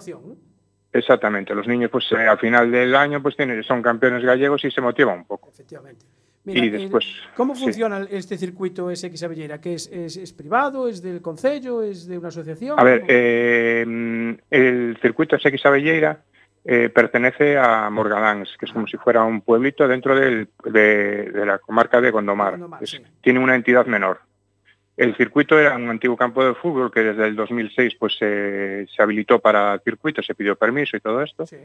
[0.94, 4.70] Exactamente, los niños pues eh, al final del año pues tienen, son campeones gallegos y
[4.70, 5.50] se motivan un poco.
[5.50, 6.06] Efectivamente.
[6.46, 7.04] Y el- después,
[7.36, 9.60] ¿Cómo funciona este circuito SX Avelleira?
[9.60, 10.88] ¿Que es, es, es privado?
[10.88, 11.82] ¿Es del concello?
[11.82, 12.78] ¿Es de una asociación?
[12.80, 16.22] A ver, ¿O- eh, mm, el circuito SX Avelleira
[16.64, 21.46] eh, pertenece a Morgadans, que es como si fuera un pueblito dentro del- de, de
[21.46, 22.52] la comarca de Gondomar.
[22.52, 23.02] Gondomar, Es- sí.
[23.20, 24.20] Tiene una entidad menor.
[24.96, 29.02] El circuito era un antiguo campo de fútbol que desde el 2006 pues eh, se
[29.02, 31.44] habilitó para el circuito, se pidió permiso y todo esto.
[31.46, 31.56] Sí,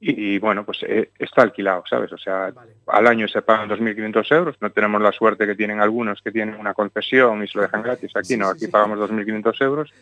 [0.00, 2.12] Y, bueno, pues eh, está alquilado, ¿sabes?
[2.12, 2.72] O sea, vale.
[2.88, 4.56] al año se pagan 2.500 euros.
[4.60, 7.82] No tenemos la suerte que tienen algunos que tienen una concesión y se lo dejan
[7.84, 8.10] gratis.
[8.16, 9.94] Aquí Sí, no, aquí pagamos 2.500 euros.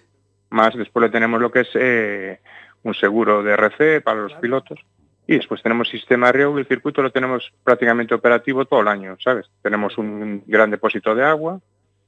[0.49, 2.41] Más después le tenemos lo que es eh,
[2.83, 4.81] un seguro de RC para los pilotos.
[5.27, 9.16] Y después tenemos sistema riego y el circuito lo tenemos prácticamente operativo todo el año,
[9.23, 9.49] ¿sabes?
[9.62, 11.61] Tenemos un gran depósito de agua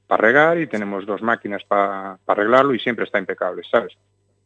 [0.07, 3.93] para regar y tenemos dos máquinas para arreglarlo y siempre está impecable, ¿sabes?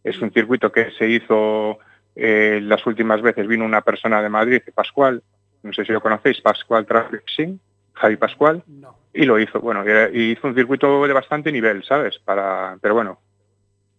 [0.04, 1.80] Es un circuito que se hizo
[2.16, 5.24] eh, las últimas veces, vino una persona de Madrid, Pascual,
[5.63, 7.58] no sé si lo conocéis, Pascual Traffic Sim,
[7.94, 8.96] Javi Pascual, No.
[9.13, 12.20] y lo hizo, bueno, hizo un circuito de bastante nivel, ¿sabes?
[12.20, 13.20] Para, pero bueno,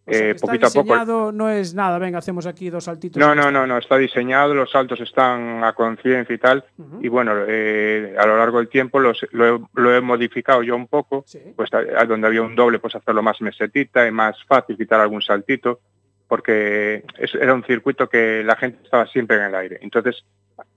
[0.09, 0.83] O sea, eh, está poquito a poco.
[0.85, 3.21] diseñado, no es nada, venga, hacemos aquí dos saltitos.
[3.21, 6.65] No, no, no, no, está diseñado, los saltos están a conciencia y tal,
[7.01, 10.75] y bueno, eh, a lo largo del tiempo los- lo, he, lo he modificado yo
[10.77, 11.41] un poco, Sí.
[11.57, 15.01] pues a- a donde había un doble, pues hacerlo más mesetita y más fácil, quitar
[15.01, 15.81] algún saltito,
[16.29, 17.03] porque
[17.41, 19.79] era un circuito que la gente estaba siempre en el aire.
[19.81, 20.25] Entonces,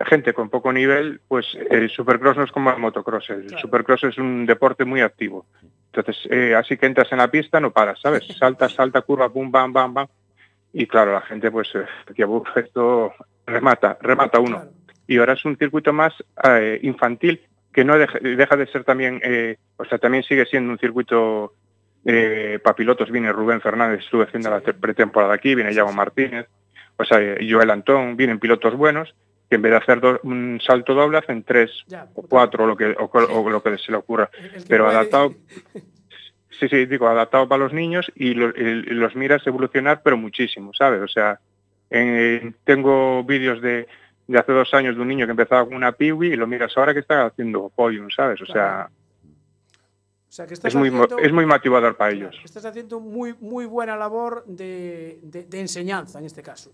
[0.06, 3.62] gente con poco nivel, pues el supercross no es como el motocross, el Claro.
[3.62, 5.46] supercross es un deporte muy activo.
[5.94, 8.26] Entonces, eh, así que entras en la pista, no paras, ¿sabes?
[8.40, 10.08] Salta, salta, curva, pum, bam, bam, bam.
[10.74, 11.86] Y claro, la gente, pues, eh,
[12.16, 13.14] que "Uf, esto
[13.46, 14.56] remata, remata uno.
[14.58, 14.72] Claro.
[15.06, 16.14] Y ahora es un circuito más
[16.46, 17.42] eh, infantil,
[17.74, 21.54] que no deja, deja de ser también, eh, o sea, también sigue siendo un circuito
[22.06, 23.12] eh, para pilotos.
[23.12, 26.48] Viene Rubén Fernández, estuve haciendo la te- pretemporada aquí, viene Yago Martínez,
[26.98, 29.14] o sea, eh, Joel Antón, vienen pilotos buenos,
[29.50, 32.68] que en vez de hacer do- un salto doble hacen tres Ya, o cuatro o
[32.68, 34.30] lo que, o, o lo que se le ocurra.
[34.68, 35.34] pero puede- adaptado
[36.60, 40.72] Sí, sí, digo, adaptado para los niños y, lo- y los miras evolucionar, pero muchísimo,
[40.78, 41.02] ¿sabes?
[41.02, 41.40] O sea,
[41.90, 43.88] en- tengo vídeos de,
[44.28, 46.78] de hace dos años de un niño que empezaba con una piwi y lo miras
[46.78, 48.40] ahora que está haciendo podium, ¿sabes?
[48.42, 48.90] O sea,
[50.32, 52.34] O sea, que estás es muy, haciendo- es muy motivador para ellos.
[52.46, 56.72] Estás haciendo muy, muy buena labor de, de- de enseñanza en este caso.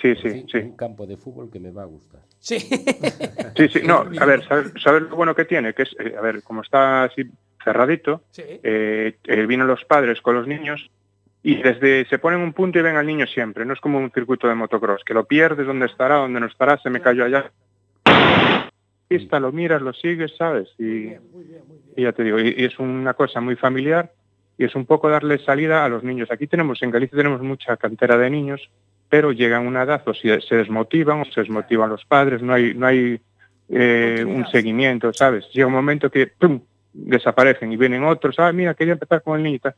[0.00, 0.58] Sí, sí, sí.
[0.58, 2.20] Un campo de fútbol que me va a gustar.
[2.38, 2.58] Sí.
[3.56, 4.72] Sí, sí, no, a ver, ¿sabes,
[5.10, 5.74] lo bueno que tiene?
[5.74, 7.24] Que es, eh, a ver, como está así
[7.64, 8.42] cerradito, sí.
[8.46, 10.88] eh, eh, vienen los padres con los niños
[11.42, 13.66] y desde se ponen un punto y ven al niño siempre.
[13.66, 16.78] No es como un circuito de motocross, que lo pierdes, dónde estará, dónde no estará,
[16.78, 17.50] se me cayó allá.
[19.10, 20.68] Pista, lo miras, lo sigues, ¿sabes?
[20.78, 21.94] Y, Bien, muy bien, muy bien.
[21.96, 24.12] y ya te digo, y, y es una cosa muy familiar
[24.56, 26.30] y es un poco darle salida a los niños.
[26.30, 28.70] Aquí tenemos, en Galicia tenemos mucha cantera de niños,
[29.08, 32.52] pero llegan a una edad o si se desmotivan o se desmotivan los padres, no
[32.52, 33.20] hay, no hay
[33.68, 35.50] eh, un seguimiento, ¿sabes?
[35.52, 36.60] Llega un momento que ¡pum!
[36.92, 39.74] desaparecen y vienen otros, ah, mira, quería empezar con el niño y tal.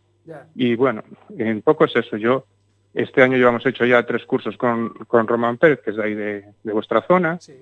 [0.55, 1.05] Y bueno,
[1.38, 2.16] en poco es eso.
[2.16, 2.45] Yo,
[2.92, 6.14] este año llevamos hecho ya tres cursos con, con Román Pérez, que es de ahí
[6.14, 7.38] de, de vuestra zona.
[7.40, 7.55] Sí.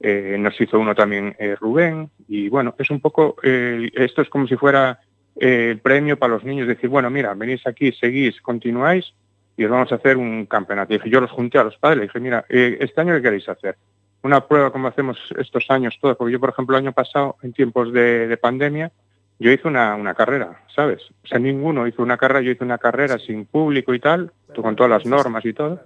[0.00, 2.10] Eh, nos hizo uno también eh, Rubén.
[2.28, 5.00] Y bueno, es un poco, eh, esto es como si fuera
[5.36, 6.68] el premio para los niños.
[6.68, 9.12] Decir, bueno, mira, venís aquí, seguís, continuáis
[9.56, 10.92] y os vamos a hacer un campeonato.
[10.92, 11.98] Y dije, yo los junté a los padres.
[11.98, 13.76] Le dije, mira, este año qué queréis hacer?
[14.22, 16.16] Una prueba como hacemos estos años todos.
[16.16, 18.90] Porque yo, por ejemplo, el año pasado, en tiempos de, de pandemia,
[19.38, 21.02] yo hice una, una carrera, ¿sabes?
[21.22, 24.74] O sea, ninguno hizo una carrera, yo hice una carrera sin público y tal, con
[24.74, 25.80] todas las normas y todo.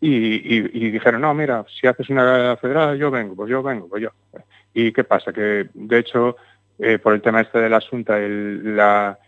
[0.00, 0.10] Y,
[0.56, 4.02] y- y dijeron, no, mira, si haces una federada, yo vengo, pues yo vengo, pues
[4.02, 4.10] yo.
[4.72, 5.32] ¿Y qué pasa?
[5.32, 6.36] Que, de hecho,
[6.78, 9.18] eh, por el tema este del asunto, el- la,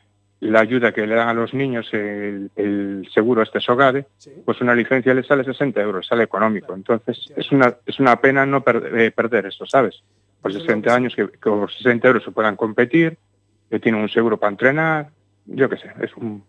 [0.40, 4.30] la ayuda que le dan a los niños, el, el seguro este SOGADE, Sí.
[4.44, 6.72] pues una licencia le sale 60 euros, sale económico.
[6.74, 10.02] Entonces, es una, es una pena no per- eh, perder eso, ¿sabes?
[10.40, 13.18] Por Desde 60 luego que años que, que por 60 euros se puedan competir,
[13.68, 15.08] que tienen un seguro para entrenar,
[15.46, 16.42] yo qué sé, es un,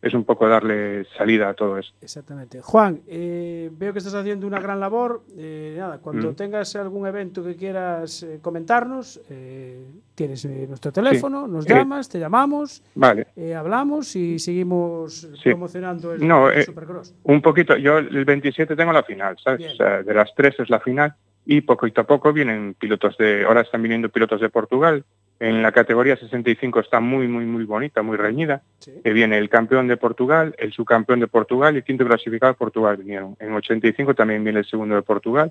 [0.00, 1.92] es un poco darle salida a todo eso.
[2.00, 2.60] Exactamente.
[2.62, 5.22] Juan, eh, veo que estás haciendo una gran labor.
[5.36, 6.34] Eh, nada, cuando Mm.
[6.36, 9.84] tengas algún evento que quieras eh, comentarnos, eh,
[10.14, 13.26] tienes eh, nuestro teléfono, nos llamas, te llamamos, Vale.
[13.56, 15.50] hablamos y seguimos Sí.
[15.50, 17.14] promocionando el, No, el Supercross.
[17.24, 19.58] Un poquito, yo el 27 tengo la final, ¿sabes?
[19.58, 19.72] Bien.
[19.72, 21.14] O sea, de las tres es la final
[21.50, 25.02] y poquito a poco vienen pilotos de, ahora están viniendo pilotos de Portugal.
[25.40, 28.60] En la categoría 65 está muy, muy, muy bonita, muy reñida.
[28.80, 28.92] Sí.
[29.02, 32.58] Que viene el campeón de Portugal, el subcampeón de Portugal y el quinto clasificado de
[32.58, 33.34] Portugal vinieron.
[33.40, 35.50] En 85 también viene el segundo de Portugal.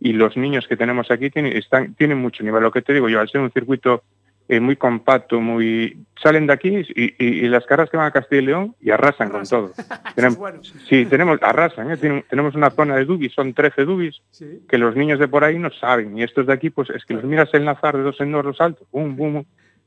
[0.00, 2.60] Y los niños que tenemos aquí tienen, están, tienen mucho nivel.
[2.60, 4.02] Lo que te digo yo, al ser un circuito
[4.48, 8.10] eh, muy compacto, muy salen de aquí y, y- y las carreras que van a
[8.10, 9.68] Castilla y León y arrasan, Arrasan.
[9.68, 9.84] con todo.
[10.16, 10.60] Tenemos, bueno.
[10.88, 11.96] Sí, tenemos, arrasan, ¿eh?
[12.28, 14.62] Tenemos una zona de dubis, son 13 dubis, Sí.
[14.68, 16.16] que los niños de por ahí no saben.
[16.18, 18.60] Y estos de aquí, pues es que los miras enlazar de dos en dos los
[18.60, 19.44] altos, bum, bum,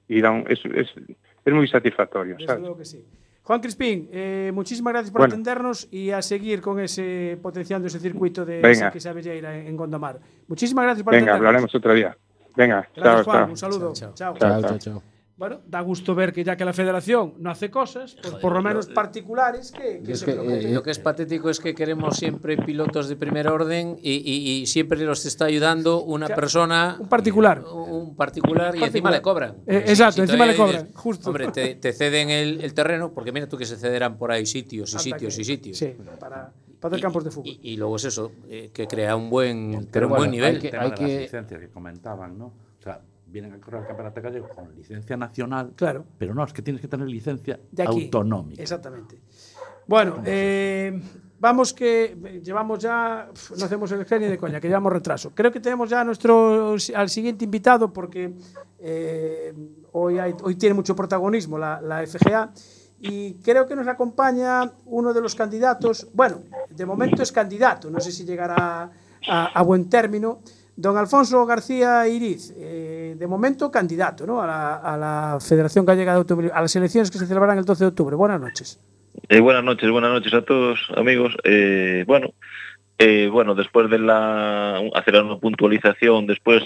[0.07, 0.87] y da un- es, es,
[1.43, 2.61] es muy satisfactorio, Desde ¿sabes?
[2.61, 3.03] luego que sí.
[3.43, 5.33] Juan Crispín, eh, muchísimas gracias por Bueno.
[5.33, 8.91] atendernos y a seguir con ese potenciando ese circuito de Venga.
[8.91, 10.19] que sabe Lleira en Gondomar.
[10.47, 11.47] Muchísimas gracias por Venga, atendernos.
[11.47, 12.15] hablaremos otro día.
[12.55, 13.37] Venga, Gracias, chao, Juan.
[13.43, 13.49] chao.
[13.51, 13.93] Un saludo.
[13.93, 14.37] Chao, chao.
[14.37, 15.03] Chao, Chao, chao.
[15.37, 18.61] Bueno, da gusto ver que ya que la federación no hace cosas, pues por lo
[18.61, 22.15] menos particulares, que, que Es se que, eh, lo que es patético es que queremos
[22.17, 26.95] siempre pilotos de primer orden y, y- y siempre nos está ayudando una sea, persona.
[26.99, 27.63] un particular.
[27.65, 29.13] Un particular y encima particular.
[29.13, 29.55] le cobran.
[29.65, 31.29] Eh, Si- exacto, si encima le cobran, justo.
[31.31, 34.45] Hombre, te, te ceden el, el terreno, porque mira tú que se cederán por ahí
[34.45, 35.77] sitios y Hasta sitios que- y sitios.
[35.79, 37.47] Sí, para, para hacer campos de fútbol.
[37.47, 40.55] Y, y luego es eso, eh, que crea un buen, Pero un bueno, buen nivel.
[40.55, 42.45] hay que- El tema hay de que- las licencias que comentaban, ¿no?
[42.47, 46.03] O sea, vienen a correr al campeonato gallego con licencia nacional, Claro.
[46.17, 48.03] pero no, es que tienes que tener licencia De aquí.
[48.05, 48.61] autonómica.
[48.61, 49.21] Exactamente.
[49.87, 50.99] Bueno, eh,
[51.39, 55.31] vamos que llevamos ya, no hacemos el genio de coña, que llevamos retraso.
[55.33, 58.33] Creo que tenemos ya a nuestro al siguiente invitado porque
[58.79, 59.53] eh,
[59.93, 62.51] hoy, hay- hoy tiene mucho protagonismo la, la FGA
[63.01, 67.99] y creo que nos acompaña uno de los candidatos, bueno, de momento es candidato, no
[67.99, 68.91] sé si llegará
[69.27, 70.39] a, a buen término,
[70.75, 74.41] don Alfonso García Iriz, eh, de momento candidato ¿no?
[74.41, 77.65] a, la, a la Federación Gallega de Automovilismo, a las elecciones que se celebrarán el
[77.65, 78.15] 12 de octubre.
[78.15, 78.79] Buenas noches.
[79.29, 81.35] Eh, buenas noches, buenas noches a todos, amigos.
[81.43, 82.29] Eh, bueno,
[82.97, 86.63] eh, bueno, después de la hacer una puntualización, después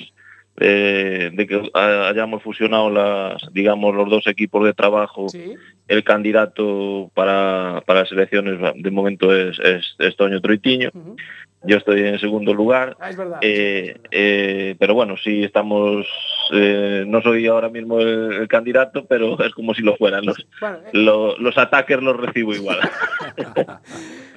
[0.58, 5.56] eh, de que ha- hayamos fusionado las, digamos, los dos equipos de trabajo, Sí.
[5.88, 10.90] El candidato para, para las elecciones de momento es, es, es Toño Troitiño.
[10.94, 11.16] Ujú.
[11.68, 12.96] Yo estoy en segundo lugar.
[13.00, 13.40] Ah, es verdad.
[13.42, 16.06] Eh, eh, pero bueno, sí estamos,
[16.54, 20.26] eh, no soy ahora mismo el, el candidato, pero es como si lo fueran.
[20.26, 22.78] Los, Bueno, eh, lo- los ataques los recibo igual.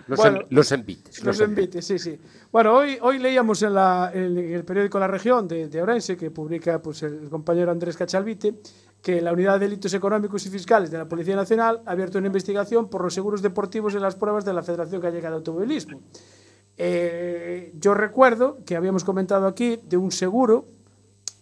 [0.06, 1.22] Los, Bueno, en- los envites.
[1.22, 2.18] Los envites, sí, sí.
[2.50, 6.30] Bueno, hoy, hoy leíamos en, la, en el periódico La Región de, de Orense, que
[6.30, 8.54] publica pues, el compañero Andrés Cachalvite,
[9.02, 12.26] que la Unidad de Delitos Económicos y Fiscales de la Policía Nacional ha abierto una
[12.26, 16.00] investigación por los seguros deportivos en las pruebas de la Federación Gallega de Automovilismo.
[16.76, 20.64] Eh, yo recuerdo que habíamos comentado aquí de un seguro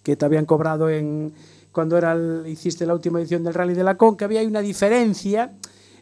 [0.02, 1.32] que te habían cobrado en
[1.72, 2.16] cuando era
[2.46, 5.52] hiciste la última edición del Rally de la Con, que había una diferencia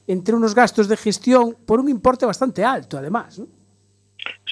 [0.07, 3.43] entre unos gastos de gestión por un importe bastante alto, además.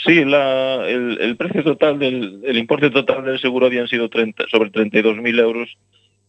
[0.04, 4.72] Sí, la, el, precio total del el importe total del seguro habían sido 30, sobre
[4.72, 5.68] 32.000 euros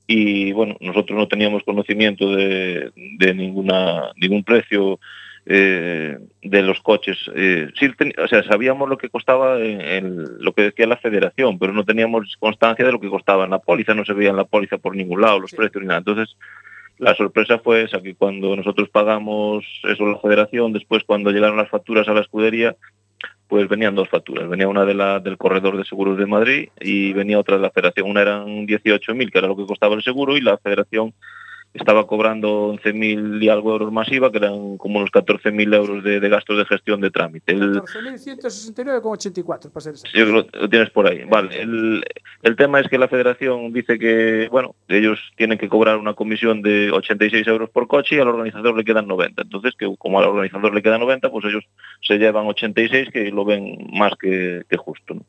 [0.07, 4.99] y bueno, nosotros no teníamos conocimiento de, de ninguna ningún precio
[5.45, 7.17] eh, de los coches.
[7.35, 10.97] Eh, sí, ten- o sea, sabíamos lo que costaba en, en lo que decía la
[10.97, 14.29] federación, pero no teníamos constancia de lo que costaba en la póliza, no se veía
[14.29, 15.57] en la póliza por ningún lado los Sí.
[15.57, 15.99] precios ni nada.
[15.99, 16.35] Entonces,
[16.97, 21.57] la sorpresa fue esa, que cuando nosotros pagamos eso a la federación, después cuando llegaron
[21.57, 22.75] las facturas a la escudería,
[23.53, 24.49] pues venían dos facturas.
[24.49, 27.69] Venía una de la, del corredor de seguros de Madrid y venía otra de la
[27.69, 28.09] federación.
[28.09, 31.13] Una eran 18.000, que era lo que costaba el seguro, y la federación
[31.73, 36.19] estaba cobrando 11.000 y algo euros más IVA, que eran como unos 14.000 euros de,
[36.19, 37.51] de gastos de gestión de trámite.
[37.51, 40.11] El, 14.169,84 para ser exacto.
[40.13, 41.23] Sí, lo, lo tienes por ahí.
[41.25, 41.61] Vale.
[41.61, 42.03] El,
[42.43, 46.61] el tema es que la federación dice que, bueno, ellos tienen que cobrar una comisión
[46.61, 49.41] de 86 euros por coche y al organizador le quedan 90.
[49.41, 51.63] Entonces, que como al organizador le quedan 90, pues ellos
[52.01, 55.15] se llevan 86, que lo ven más que, que justo.
[55.15, 55.25] ¿no?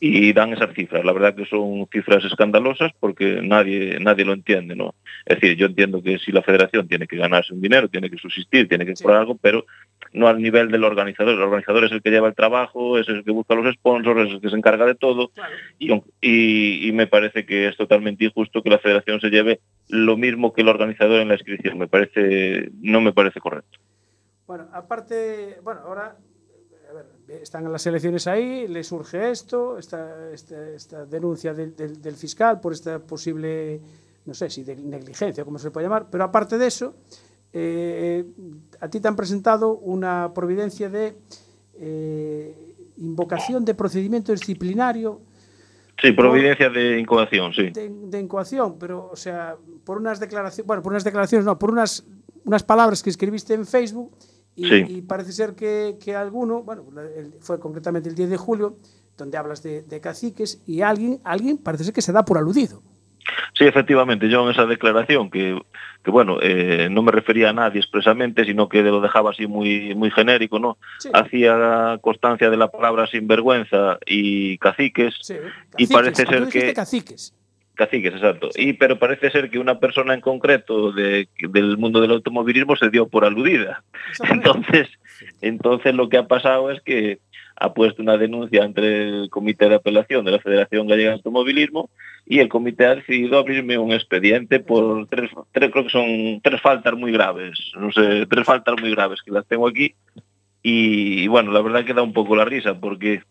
[0.00, 1.04] Y dan esas cifras.
[1.04, 4.94] La verdad que son cifras escandalosas porque nadie, nadie lo entiende, ¿no?
[5.24, 8.16] Es decir, yo entiendo que si la federación tiene que ganarse un dinero, tiene que
[8.18, 9.04] subsistir, tiene que Sí.
[9.08, 9.64] algo, pero
[10.12, 11.34] no al nivel del organizador.
[11.34, 14.34] El organizador es el que lleva el trabajo, es el que busca los sponsors, es
[14.34, 15.28] el que se encarga de todo.
[15.28, 15.54] Claro.
[15.78, 20.16] Y, y- y me parece que es totalmente injusto que la federación se lleve lo
[20.16, 21.78] mismo que el organizador en la inscripción.
[21.78, 23.78] Me parece, no me parece correcto.
[24.46, 26.16] Bueno, aparte, bueno, ahora
[26.90, 27.04] a ver,
[27.42, 32.58] están las elecciones ahí, le surge esto, esta, esta, esta denuncia del, del- del fiscal
[32.60, 33.78] por esta posible,
[34.28, 36.94] no sé si de negligencia, como se puede llamar, pero aparte de eso,
[37.52, 38.24] eh,
[38.78, 41.16] a ti te han presentado una providencia de
[41.74, 45.20] eh, invocación de procedimiento disciplinario
[46.00, 47.70] Sí, providencia de incoación, sí.
[47.70, 51.72] de, de incoación, pero, o sea, por unas declaraciones, bueno, por unas declaraciones, no, por
[51.72, 52.04] unas,
[52.44, 54.12] unas palabras que escribiste en Facebook
[54.54, 54.84] y, Sí.
[54.88, 56.84] y parece ser que, que alguno, bueno,
[57.40, 58.76] fue concretamente el 10 de julio,
[59.16, 62.80] donde hablas de, de caciques y alguien, alguien parece ser que se da por aludido.
[63.54, 65.60] Sí, efectivamente, yo en esa declaración, que,
[66.04, 69.94] que bueno, eh, no me refería a nadie expresamente, sino que lo dejaba así muy,
[69.94, 70.78] muy genérico, ¿no?
[70.98, 75.34] Sí, Hacía constancia de la palabra sinvergüenza y caciques, sí,
[75.76, 77.34] y caciques, parece tú ser que- caciques.
[77.74, 78.48] Caciques, exacto.
[78.56, 82.90] Y pero parece ser que una persona en concreto de- del mundo del automovilismo se
[82.90, 83.84] dio por aludida.
[84.30, 84.88] Entonces,
[85.42, 87.18] entonces lo que ha pasado es que
[87.60, 91.90] ha puesto una denuncia ante el Comité de Apelación de la Federación Gallega de Automovilismo
[92.26, 96.60] y el comité ha decidido abrirme un expediente por tres, tres creo que son tres
[96.60, 99.94] faltas muy graves, no sé, tres faltas muy graves que las tengo aquí.
[100.62, 103.22] Y, y bueno, la verdad que da un poco la risa porque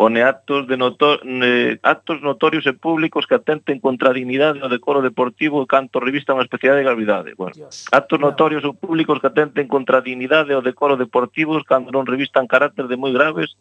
[0.00, 4.72] pone actos, de notor, eh, actos notorios e públicos que atenten contra a dignidade do
[4.72, 7.36] decoro deportivo canto revista unha especial de gravidade.
[7.36, 7.84] Bueno, Dios.
[7.92, 8.32] actos no.
[8.32, 12.88] notorios ou públicos que atenten contra a dignidade ou decoro deportivo cando non revistan carácter
[12.88, 13.60] de moi graves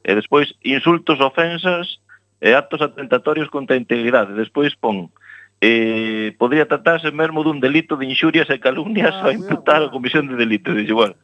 [0.00, 2.00] e despois insultos, ofensas
[2.40, 4.32] e actos atentatorios contra a integridade.
[4.32, 5.12] Despois pon
[5.60, 10.32] eh, podría tratarse mesmo dun delito de inxurias e calumnias ah, ao imputar a comisión
[10.32, 10.72] de delito.
[10.72, 11.20] Dixe, bueno,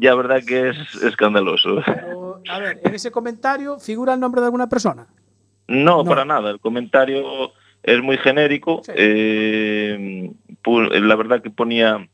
[0.00, 1.84] ya a verdad que é es escandaloso.
[1.84, 2.27] Pero...
[2.48, 5.06] a ver, en ese comentario figura el nombre de alguna persona.
[5.66, 6.04] No, No.
[6.04, 6.50] para nada.
[6.50, 8.80] El comentario es muy genérico.
[8.84, 8.92] Sí.
[8.94, 10.30] Eh,
[10.64, 12.08] la verdad que ponía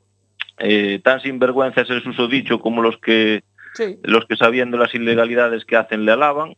[0.59, 3.43] eh, tan sinvergüenza es el susodicho como los que
[3.75, 6.55] Sí, los que sabiendo las ilegalidades que hacen le alaban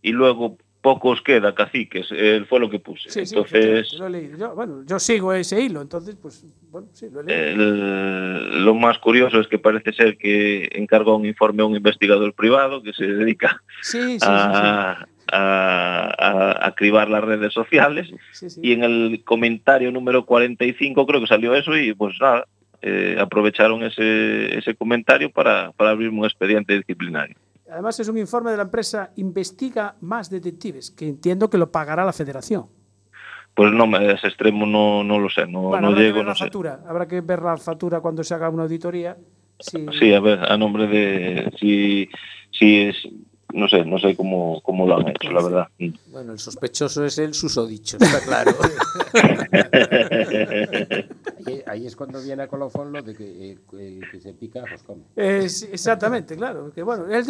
[0.00, 3.08] y luego poco os queda, caciques, eh, fue lo que puse.
[3.08, 3.88] Sí, entonces.
[4.38, 7.62] Yo, bueno, yo sigo ese hilo, entonces, pues, bueno, sí, lo he leído.
[7.62, 12.34] el- lo más curioso es que parece ser que encargó un informe a un investigador
[12.34, 18.10] privado que se dedica sí, a, a- a- a cribar las redes sociales
[18.62, 22.44] y en el comentario número 45 creo que salió eso y pues nada,
[22.82, 27.36] eh, aprovecharon ese, ese comentario para, para abrir un expediente disciplinario.
[27.72, 32.04] Además, es un informe de la empresa Investiga Más Detectives, que entiendo que lo pagará
[32.04, 32.66] la federación.
[33.54, 36.24] Pues no, ese extremo no, no lo sé, no, bueno, no habrá que llego, ver
[36.24, 36.44] no la sé.
[36.44, 36.80] factura.
[36.86, 39.16] Habrá que ver la factura cuando se haga una auditoría.
[39.58, 42.08] Sí, Sí, a ver, a nombre de si,
[42.50, 42.96] si es,
[43.52, 45.68] no sé, no sé cómo, cómo lo han hecho, la verdad.
[46.08, 48.52] Bueno, el sospechoso es el susodicho, está claro.
[51.72, 55.04] Ahí, es cuando viene a colofón lo de que, eh, que se pica, pues come.
[55.16, 56.70] Eh, sí, exactamente, claro.
[56.70, 57.22] Que bueno, eh,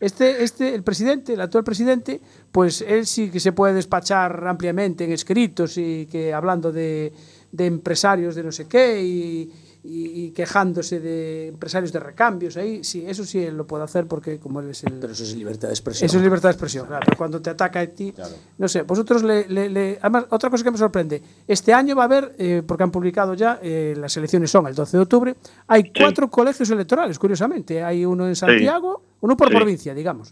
[0.00, 2.20] este, este, el presidente, el actual presidente,
[2.52, 7.10] pues él sí que se puede despachar ampliamente en escritos y que hablando de,
[7.52, 9.50] de empresarios de no sé qué y,
[9.82, 14.06] y- y quejándose de empresarios de recambios ahí, sí, eso sí él lo puede hacer
[14.06, 14.94] porque como él es el...
[15.00, 16.06] Pero eso es libertad de expresión.
[16.06, 18.12] Eso es libertad de expresión, claro, pero cuando te ataca a ti,
[18.58, 22.02] no sé, vosotros le, le- le- Además, otra cosa que me sorprende, este año va
[22.02, 25.34] a haber, eh, porque han publicado ya, eh, las elecciones son el 12 de octubre,
[25.66, 29.54] hay cuatro colegios electorales, curiosamente, hay uno en Santiago, uno por Sí.
[29.54, 30.30] provincia, digamos.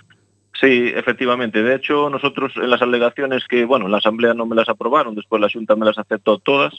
[0.60, 1.62] Sí, efectivamente.
[1.62, 5.14] De hecho, nosotros en las alegaciones que, bueno, en la Asamblea no me las aprobaron,
[5.14, 6.74] después la Junta me las aceptó todas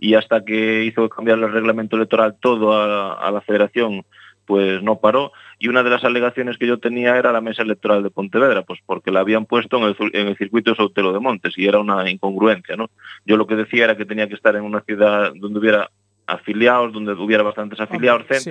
[0.00, 4.04] y hasta que hizo cambiar el reglamento electoral todo a, a la Federación,
[4.46, 5.30] pues no paró.
[5.58, 8.80] Y una de las alegaciones que yo tenía era la mesa electoral de Pontevedra, pues
[8.84, 11.66] porque la habían puesto en el, zu- en el circuito de Sotelo de Montes y
[11.66, 12.90] era una incongruencia, ¿no?
[13.26, 15.90] Yo lo que decía era que tenía que estar en una ciudad donde hubiera
[16.26, 18.50] afiliados, donde hubiera bastantes afiliados, sí.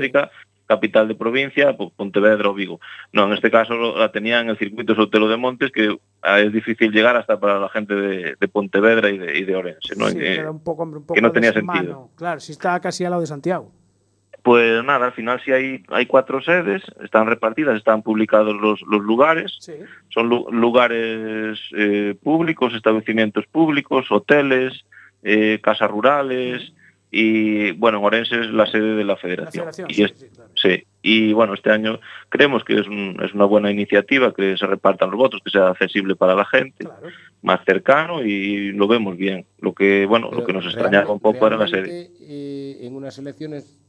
[0.69, 2.79] Capital de provincia, Pontevedra o Vigo.
[3.12, 6.91] No, en este caso la tenía en el circuito Sotelo de Montes, que es difícil
[6.91, 10.08] llegar hasta para la gente de, de Pontevedra y de, y de Orense, ¿no?
[10.10, 11.79] Sí, Que- queda un poco, hombre, un poco que no tenía desmano.
[11.79, 12.10] sentido.
[12.15, 13.71] Claro, si está casi al lado de Santiago.
[14.43, 19.01] Pues nada, al final sí hay, hay cuatro sedes, están repartidas, están publicados los, los
[19.01, 19.73] lugares, Sí.
[20.10, 24.86] son lu- lugares eh, públicos, establecimientos públicos, hoteles,
[25.23, 26.71] eh, casas rurales
[27.12, 29.65] y bueno, en Orense es la sede de la federación.
[29.65, 30.52] La federación, y sí, es- sí, claro.
[30.56, 34.65] sí, y bueno, este año creemos que es, un- es una buena iniciativa, que se
[34.67, 37.08] repartan los votos, que sea accesible para la gente, Claro.
[37.41, 39.45] más cercano y lo vemos bien.
[39.60, 42.12] Lo que bueno, lo que nos extrañaba un poco era la sede.
[42.22, 43.80] eh, en unas elecciones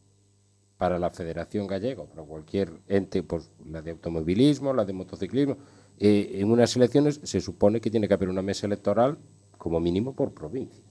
[0.79, 5.59] para la Federación Gallega, para cualquier ente, pues la de automovilismo, la de motociclismo,
[5.99, 9.19] eh, en unas elecciones se supone que tiene que haber una mesa electoral
[9.59, 10.83] como mínimo por provincia,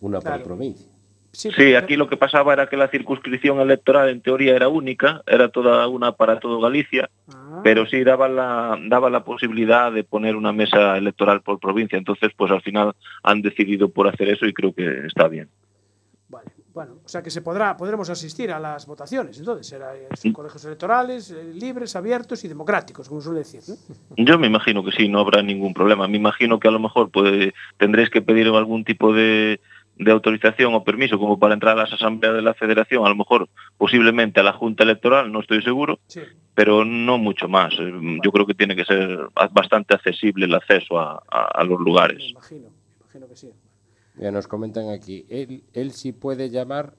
[0.00, 0.36] una Claro.
[0.42, 0.88] por provincia.
[1.34, 5.22] Sí, Sí, aquí lo que pasaba era que la circunscripción electoral en teoría era única,
[5.26, 10.04] era toda una para todo Galicia, Ah, pero sí daba la, daba la posibilidad de
[10.04, 11.98] poner una mesa electoral por provincia.
[11.98, 15.48] Entonces, pues al final han decidido por hacer eso y creo que está bien.
[16.28, 16.50] Vale.
[16.74, 20.32] Bueno, o sea que se podrá, podremos asistir a las votaciones, entonces, será, eh, son
[20.32, 23.60] colegios electorales eh, libres, abiertos y democráticos, como suele decir.
[23.68, 23.76] ¿no?
[24.16, 26.08] Yo me imagino que sí, no habrá ningún problema.
[26.08, 29.60] Me imagino que a lo mejor pues, tendréis que pedir algún tipo de,
[29.96, 33.16] de autorización o permiso como para entrar a las asambleas de la federación, a lo
[33.16, 36.20] mejor posiblemente a la Junta Electoral, no estoy seguro, Sí.
[36.54, 37.74] pero no mucho más.
[37.78, 37.92] Eh,
[38.24, 41.84] Yo creo que tiene que ser bastante accesible el acceso a, a- a los Me
[41.84, 42.22] lugares.
[42.30, 43.50] imagino, me imagino que sí.
[44.16, 46.94] Ya nos comentan aquí, él, él sí puede llamar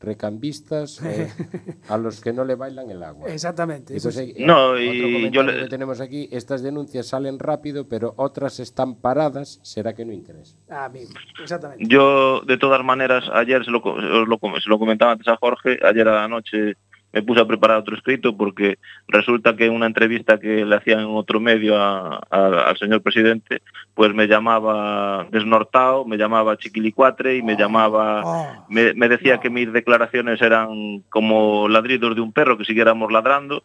[0.00, 1.30] recambistas eh,
[1.88, 3.28] a los que no le bailan el agua.
[3.28, 3.96] Exactamente.
[3.96, 7.88] Y pues, eh, No, otro y yo le- que tenemos aquí, estas denuncias salen rápido,
[7.88, 10.56] pero otras están paradas, será que no interesa.
[10.70, 11.06] Ah, bien,
[11.42, 11.84] exactamente.
[11.86, 15.36] Yo, de todas maneras, ayer se lo, os lo com- se lo comentaba antes a
[15.36, 16.76] Jorge, ayer a la noche
[17.12, 21.00] me puse a preparar otro escrito porque resulta que en una entrevista que le hacían
[21.00, 23.62] en otro medio a- a- al señor presidente,
[23.94, 28.22] pues me llamaba desnortado, me llamaba chiquilicuatre y me llamaba...
[28.24, 29.40] Oh, Me, me decía no.
[29.40, 33.64] que mis declaraciones eran como ladridos de un perro, que siguiéramos ladrando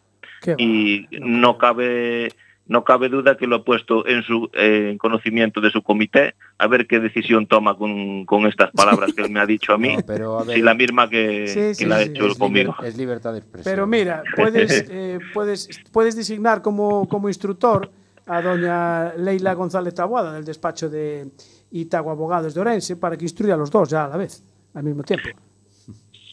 [0.58, 2.30] y no cabe
[2.68, 6.34] no cabe duda que lo ha puesto en su eh, en conocimiento de su comité
[6.58, 9.78] a ver qué decisión toma con, con estas palabras que él me ha dicho a
[9.78, 12.10] mí No, pero a ver, si la misma que, Sí, que sí, la ha sí,
[12.10, 13.72] hecho es, conmigo liber- es libertad de expresión.
[13.72, 17.90] Pero mira, puedes, eh, puedes, puedes designar como, como instructor
[18.26, 21.28] a doña Leila González Taboada del despacho de
[21.70, 24.42] Itago Abogados de Orense para que instruya a los dos ya a la vez,
[24.74, 25.28] al mismo tiempo.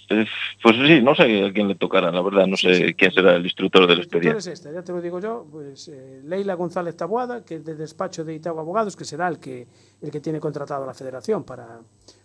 [0.10, 0.26] Eh,
[0.62, 3.44] pues sí no sé a quién le tocará la verdad no sé quién será el
[3.46, 6.56] instructor del El instructor expediente es esta, ya te lo digo yo, pues eh, Leila
[6.56, 9.66] González Taboada, que es del despacho de Itago Abogados, que será el que,
[10.02, 11.80] el que tiene contratado a la federación para,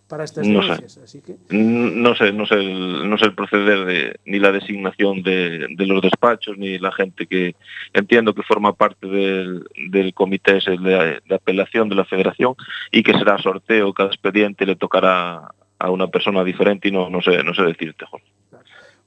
[0.07, 0.67] para estas No sé.
[0.67, 0.97] denuncias.
[0.97, 4.51] Así que, N- No sé, no sé, el, no sé el proceder de, ni la
[4.51, 7.55] designación de, de los despachos, ni la gente que
[7.93, 12.55] entiendo que forma parte del, del comité de, de apelación de la federación
[12.91, 15.41] y que será sorteo, cada expediente le tocará
[15.79, 18.27] a una persona diferente y no, no sé, no sé decirte, Jorge.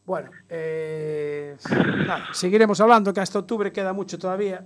[0.06, 1.56] bueno, eh,
[2.06, 4.64] nada, seguiremos hablando, que hasta octubre queda mucho todavía,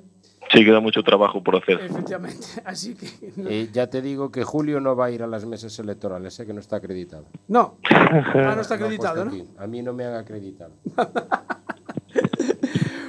[0.52, 1.80] Sí, queda mucho trabajo por hacer.
[1.80, 2.46] efectivamente.
[2.64, 3.08] Así que,
[3.48, 6.46] Eh, ya te digo que Julio no va a ir a las mesas electorales, sé
[6.46, 7.26] que no está acreditado.
[7.48, 9.32] no, ah, no está acreditado, ¿no?
[9.58, 10.72] A mí no me han acreditado.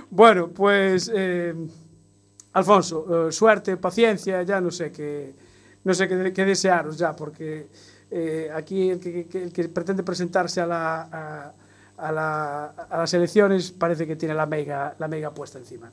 [0.10, 1.54] Bueno, pues eh,
[2.54, 5.36] Alfonso, eh, suerte, paciencia, ya no sé qué,
[5.84, 7.68] no sé qué, qué desearos ya, porque
[8.12, 11.54] eh, aquí el que, el que pretende presentarse a, la, a,
[11.98, 15.92] a la- a las elecciones parece que tiene la mega, la mega puesta encima.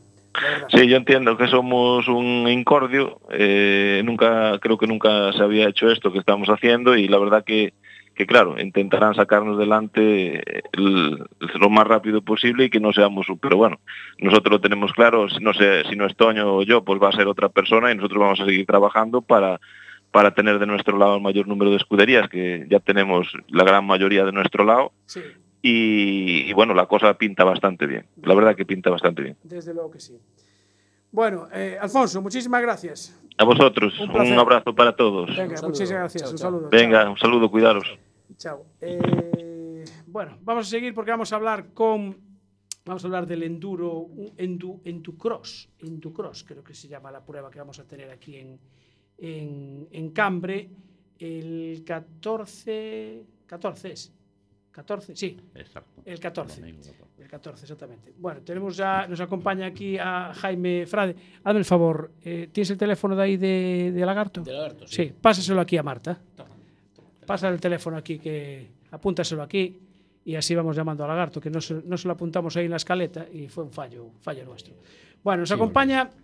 [0.68, 3.20] Sí, yo entiendo que somos un incordio.
[3.30, 7.44] eh, nunca, creo que nunca se había hecho esto que estamos haciendo y la verdad
[7.44, 7.72] que,
[8.16, 10.42] que claro, intentarán sacarnos delante
[10.72, 11.24] el-
[11.60, 13.78] lo más rápido posible y que no seamos, pero bueno,
[14.18, 15.26] nosotros lo tenemos claro.
[15.40, 17.96] No sé, si no es Toño o yo, pues va a ser otra persona y
[17.96, 19.60] nosotros vamos a seguir trabajando para
[20.14, 23.84] para tener de nuestro lado el mayor número de escuderías, que ya tenemos la gran
[23.84, 25.20] mayoría de nuestro lado, Sí,
[25.60, 28.06] y, y bueno, la cosa pinta bastante bien.
[28.22, 29.36] La verdad que pinta bastante bien.
[29.42, 30.16] desde luego que sí.
[31.10, 33.20] Bueno, eh, Alfonso, muchísimas gracias.
[33.38, 35.36] A vosotros, Un abrazo para todos.
[35.36, 36.22] Venga, muchísimas gracias.
[36.22, 36.50] Chao, un chao.
[36.50, 36.68] saludo.
[36.70, 37.98] Venga, un saludo, cuidaros.
[38.36, 38.64] Chao.
[38.80, 42.16] Eh, bueno, vamos a seguir porque vamos a hablar con.
[42.84, 47.50] Vamos a hablar del enduro, un endu, enducross, enducross, creo que se llama la prueba
[47.50, 48.60] que vamos a tener aquí en,
[49.18, 50.68] en, en Cambre
[51.18, 54.12] el 14, 14 es,
[54.72, 56.02] 14, sí, Exacto.
[56.04, 56.60] el 14.
[56.60, 57.22] Domingo 14.
[57.22, 58.12] El 14, exactamente.
[58.18, 61.14] Bueno, tenemos ya, nos acompaña aquí a Jaime Frade.
[61.44, 64.42] Hazme el favor, eh, ¿tienes el teléfono de ahí de, de Lagarto?
[64.42, 65.04] De Lagarto, sí.
[65.06, 66.18] Sí, pásaselo aquí a Marta.
[67.24, 69.78] Pasa el teléfono aquí, que apúntaselo aquí
[70.24, 72.70] y así vamos llamando a Lagarto, que no se, no se lo apuntamos ahí en
[72.72, 74.74] la escaleta y fue un fallo, un fallo nuestro.
[75.22, 76.04] Bueno, nos acompaña.
[76.04, 76.20] Bueno,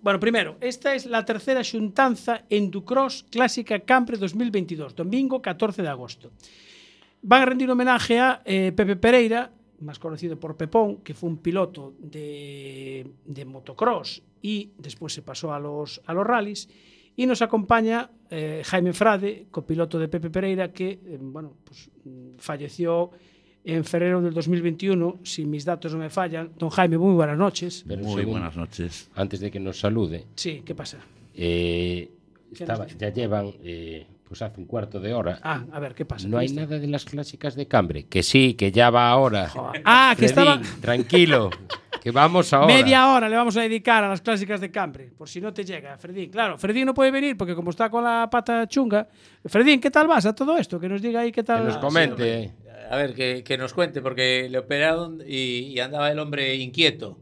[0.00, 5.82] Bueno, primeiro, esta é es a terceira xuntanza en Ducros Clásica Campre 2022, domingo 14
[5.82, 6.32] de agosto.
[7.20, 9.52] Van a rendir homenaje a eh, Pepe Pereira,
[9.84, 15.52] máis conocido por Pepón, que foi un piloto de, de motocross e despois se pasou
[15.52, 16.68] a los, a los rallies,
[17.14, 22.40] e nos acompaña eh, Jaime Frade, copiloto de Pepe Pereira, que eh, bueno, pues, mm,
[22.40, 23.12] falleció
[23.64, 26.50] en febrero del 2021, si mis datos no me fallan.
[26.58, 27.84] Don Jaime, muy buenas noches.
[27.88, 29.10] Pero Muy buenas noches.
[29.14, 30.98] Antes de que nos salude, Sí, ¿qué pasa?
[31.34, 32.10] eh,
[32.54, 35.38] ¿Qué estaba- ya llevan eh, pues hace un cuarto de hora.
[35.42, 36.28] Ah, a ver, ¿qué pasa?
[36.28, 36.60] no ¿Qué hay está?
[36.62, 38.04] nada de las clásicas de Cambre.
[38.06, 39.50] Que sí, que ya va ahora.
[39.84, 40.60] Ah, que estaba...
[40.80, 41.50] Tranquilo,
[42.02, 42.66] que vamos ahora.
[42.74, 45.64] Media hora le vamos a dedicar a las clásicas de Cambre, por si no te
[45.64, 46.30] llega, Fredín.
[46.30, 49.08] Claro, Fredín no puede venir porque como está con la pata chunga.
[49.44, 50.78] Fredín, ¿qué tal vas a todo esto?
[50.80, 51.64] Que nos diga ahí qué Que tal.
[51.66, 52.52] nos comente.
[52.90, 57.18] A ver, que, que nos cuente, porque le operaron y, y andaba el hombre inquieto.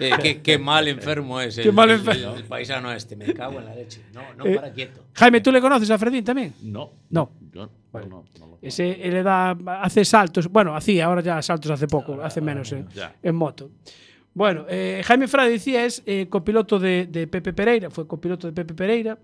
[0.00, 2.34] Eh, qué, qué mal enfermo es el, Qué mal el- enfermo.
[2.34, 3.14] el paisano este.
[3.14, 4.00] Me cago en la leche.
[4.14, 5.04] No, no, Eh, para quieto.
[5.14, 6.54] Jaime, ¿tú le conoces a Fredín también?
[6.62, 6.90] No.
[7.10, 7.30] No.
[7.52, 9.50] Yo no, no, no lo- Ese él le da,
[9.82, 13.14] hace saltos, bueno, hacía, ahora ya saltos hace poco, hace menos eh, ya.
[13.22, 13.70] en moto.
[14.34, 18.54] Bueno, eh, Jaime Frade decía es eh, copiloto de, de Pepe Pereira, fue copiloto de
[18.54, 19.18] Pepe Pereira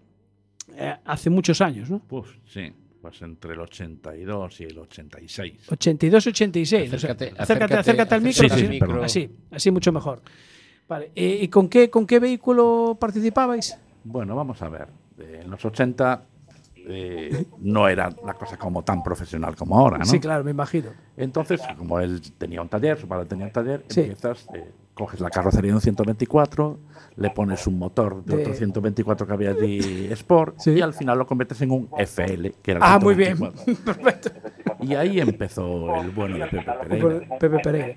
[0.77, 2.01] eh, hace muchos años, ¿no?
[2.07, 2.71] Pues sí,
[3.01, 5.69] pues entre el 82 y el 86.
[5.71, 6.95] 82-86.
[6.95, 8.47] o sea, Acércate, acércate, acércate, acércate al micro.
[8.47, 9.05] acércate así, al micro.
[9.05, 10.23] así, así mucho mejor.
[10.89, 13.79] Vale, eh, ¿y con qué, con qué vehículo participabais?
[14.05, 14.89] Bueno, vamos a ver.
[15.19, 16.23] Eh, En los 80
[16.91, 20.05] eh, no era la cosa como tan profesional como ahora, ¿no?
[20.07, 20.91] Sí, claro, me imagino.
[21.17, 24.01] Entonces, como él tenía un taller, su padre tenía un taller, Sí.
[24.01, 24.65] empiezas, eh,
[24.99, 26.79] coges la carrocería de un 124,
[27.17, 30.73] le pones un motor de, De- otro 124 que había allí Sport Sí.
[30.73, 33.37] y al final lo convertes en un FL, que era el Ah, muy bien.
[33.37, 33.85] 124.
[33.85, 34.31] Perfecto.
[34.81, 37.39] Y ahí empezó el bueno de Pepe Pereira.
[37.39, 37.97] Pepe Pereira.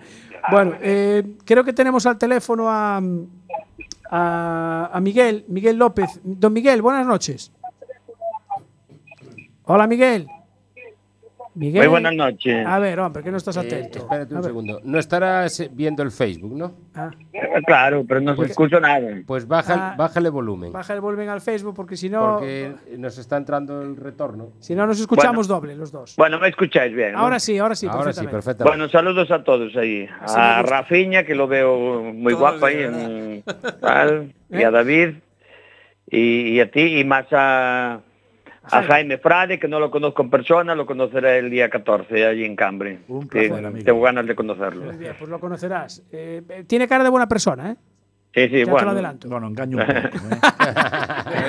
[0.51, 3.01] Bueno, eh, creo que tenemos al teléfono a,
[4.09, 6.19] a, a Miguel, Miguel López.
[6.23, 7.51] Don Miguel, buenas noches.
[9.65, 10.27] Hola, Miguel.
[11.53, 11.81] Miguel.
[11.81, 12.65] Muy buenas noches.
[12.65, 13.99] A ver, hombre, que no estás Eh, atento.
[13.99, 14.49] espérate A un ver.
[14.51, 14.79] segundo.
[14.85, 16.71] No estarás eh, viendo el Facebook, ¿no?
[16.95, 19.09] Ah, Eh, Claro, pero no se escucha nada.
[19.27, 19.95] Pues baja, Ah.
[19.97, 20.71] bájale volumen.
[20.71, 24.51] baja el volumen al Facebook porque si no, Porque nos está entrando el retorno.
[24.59, 26.15] si no nos escuchamos doble los dos.
[26.17, 27.11] Bueno, me escucháis bien.
[27.13, 27.19] ¿no?
[27.19, 28.31] Ahora sí, ahora sí, Ahora sí, perfectamente.
[28.31, 28.77] perfectamente.
[28.77, 30.07] Bueno, saludos a todos ahí.
[30.21, 30.61] Así A.
[30.63, 32.77] Rafiña, que lo veo muy guapo ahí.
[32.77, 33.43] de en-
[33.81, 34.65] tal, y ¿Eh?
[34.65, 35.15] a David.
[36.09, 37.99] Y, y a ti, y más a,
[38.63, 39.17] a Jaime.
[39.17, 42.99] Frade, que no lo conozco en persona, lo conoceré el día 14 allí en Cambre.
[43.07, 43.83] Un placer, amigo.
[43.85, 44.85] tengo ganas de conocerlo.
[44.85, 46.03] Muy bien, pues lo conocerás.
[46.11, 47.75] Eh, tiene cara de buena persona, ¿eh?
[48.33, 48.89] Sí, sí, Ya te lo bueno.
[48.91, 49.27] adelanto.
[49.27, 50.25] Bueno, engaño un poco.
[50.33, 50.39] ¿eh?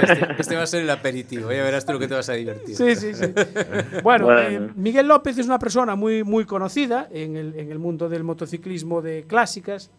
[0.03, 2.33] Este, este va a ser el aperitivo, ya verás tú lo que te vas a
[2.33, 2.75] divertir.
[2.75, 3.27] Sí, sí, sí.
[4.03, 4.41] Bueno, Bueno.
[4.41, 8.25] eh, Miguel López es una persona muy, muy conocida en el, en el mundo del
[8.25, 9.91] motociclismo de clásicas.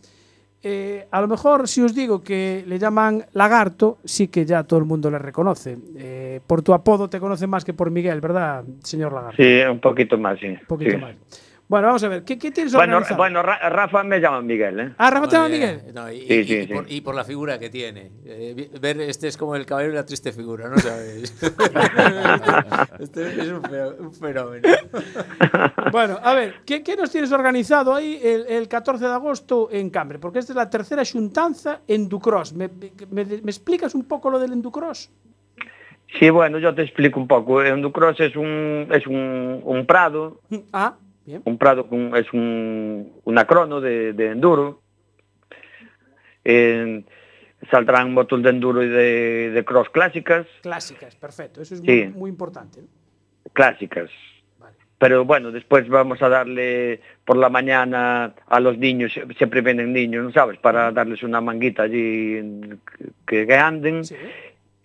[0.66, 4.80] Eh, a lo mejor si os digo que le llaman Lagarto, sí que ya todo
[4.80, 5.78] el mundo le reconoce.
[5.98, 9.44] Eh, por tu apodo te conocen más que por Miguel, ¿verdad, señor Lagarto?
[9.44, 10.48] Sí, un poquito más, sí.
[10.48, 10.98] Un poquito sí.
[10.98, 11.16] más.
[11.74, 13.18] Bueno, vamos a ver, ¿qué, qué tienes Bueno, organizado?
[13.18, 14.94] bueno Ra- Rafa me llama Miguel, ¿eh?
[14.96, 15.50] ah, Rafa te llama.
[15.50, 15.82] Miguel.
[15.92, 16.72] No, y, Sí, y- sí, y sí.
[16.76, 18.12] Por, y por la figura que tiene.
[18.26, 21.34] Eh, ver este es como el caballero y la triste figura, ¿no sabes?
[23.00, 24.70] este es un, feo- un fenómeno.
[25.92, 29.90] Bueno, a ver, ¿qué, qué nos tienes organizado ahí el, el 14 de agosto en
[29.90, 30.20] Cambre?
[30.20, 32.54] Porque esta es la tercera xuntanza Enducross.
[32.54, 32.70] ¿Me,
[33.10, 35.10] me, me explicas un poco lo del Enducross?
[36.20, 37.64] Sí, bueno, yo te explico un poco.
[37.64, 40.40] Enducross es un, es un, un prado,
[40.72, 40.94] Ah,
[41.26, 41.42] bien.
[41.46, 44.82] un prado con- es un, una crono de, de enduro.
[46.46, 47.04] Eh,
[47.72, 51.62] saldrán motos de enduro y de, de cross clásicas, Clásicas, perfecto.
[51.62, 51.86] Eso es Sí.
[51.88, 52.82] muy, muy importante.
[52.82, 52.88] ¿no?
[53.54, 54.10] clásicas.
[54.60, 54.76] Vale.
[54.98, 60.24] Pero bueno, después vamos a darle por la mañana a los niños, siempre vienen niños,
[60.26, 60.58] ¿no sabes?
[60.60, 62.42] Para darles una manguita allí
[63.28, 64.04] que, que anden.
[64.04, 64.16] Sí.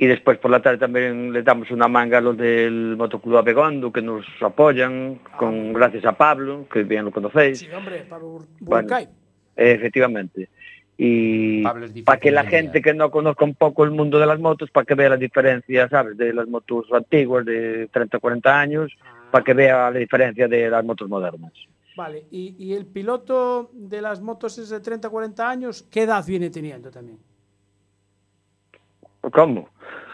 [0.00, 3.92] Y después por la tarde también les damos una manga a los del Motoclub Abegondo
[3.92, 8.96] que nos apoyan, con gracias a Pablo, que bien lo conocéis, Sí, hombre, Bur- Bueno.
[9.56, 10.48] Efectivamente.
[10.96, 14.38] Y Pablo para que la gente que no conozca un poco el mundo de las
[14.38, 16.16] motos, para que vea la diferencia, ¿sabes?
[16.16, 18.96] De las motos antiguas de 30, 40 años,
[19.32, 21.52] para que vea la diferencia de las motos modernas.
[21.96, 26.24] Vale, y, y el piloto de las motos es de 30, 40 años, ¿qué edad
[26.24, 27.18] viene teniendo también?
[29.32, 29.68] ¿Cómo?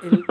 [0.05, 0.25] El,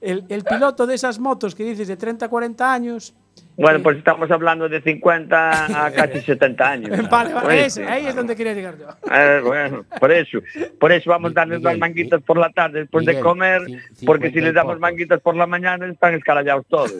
[0.00, 3.14] el- el piloto de esas motos que dices de 30, 40 años.
[3.56, 6.90] Bueno, eh, pues estamos hablando de 50 a casi 70 años.
[7.10, 8.86] Vale, vale, Pues, ahí es donde quería llegar yo.
[9.12, 10.38] Eh, bueno, por eso,
[10.78, 13.62] por eso vamos a darles unas manguitas por la tarde después de comer,
[14.06, 16.94] porque si 50 y les damos manguitas por la mañana están escalallados todos,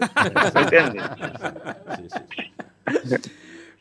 [0.54, 1.02] ¿me entiendes?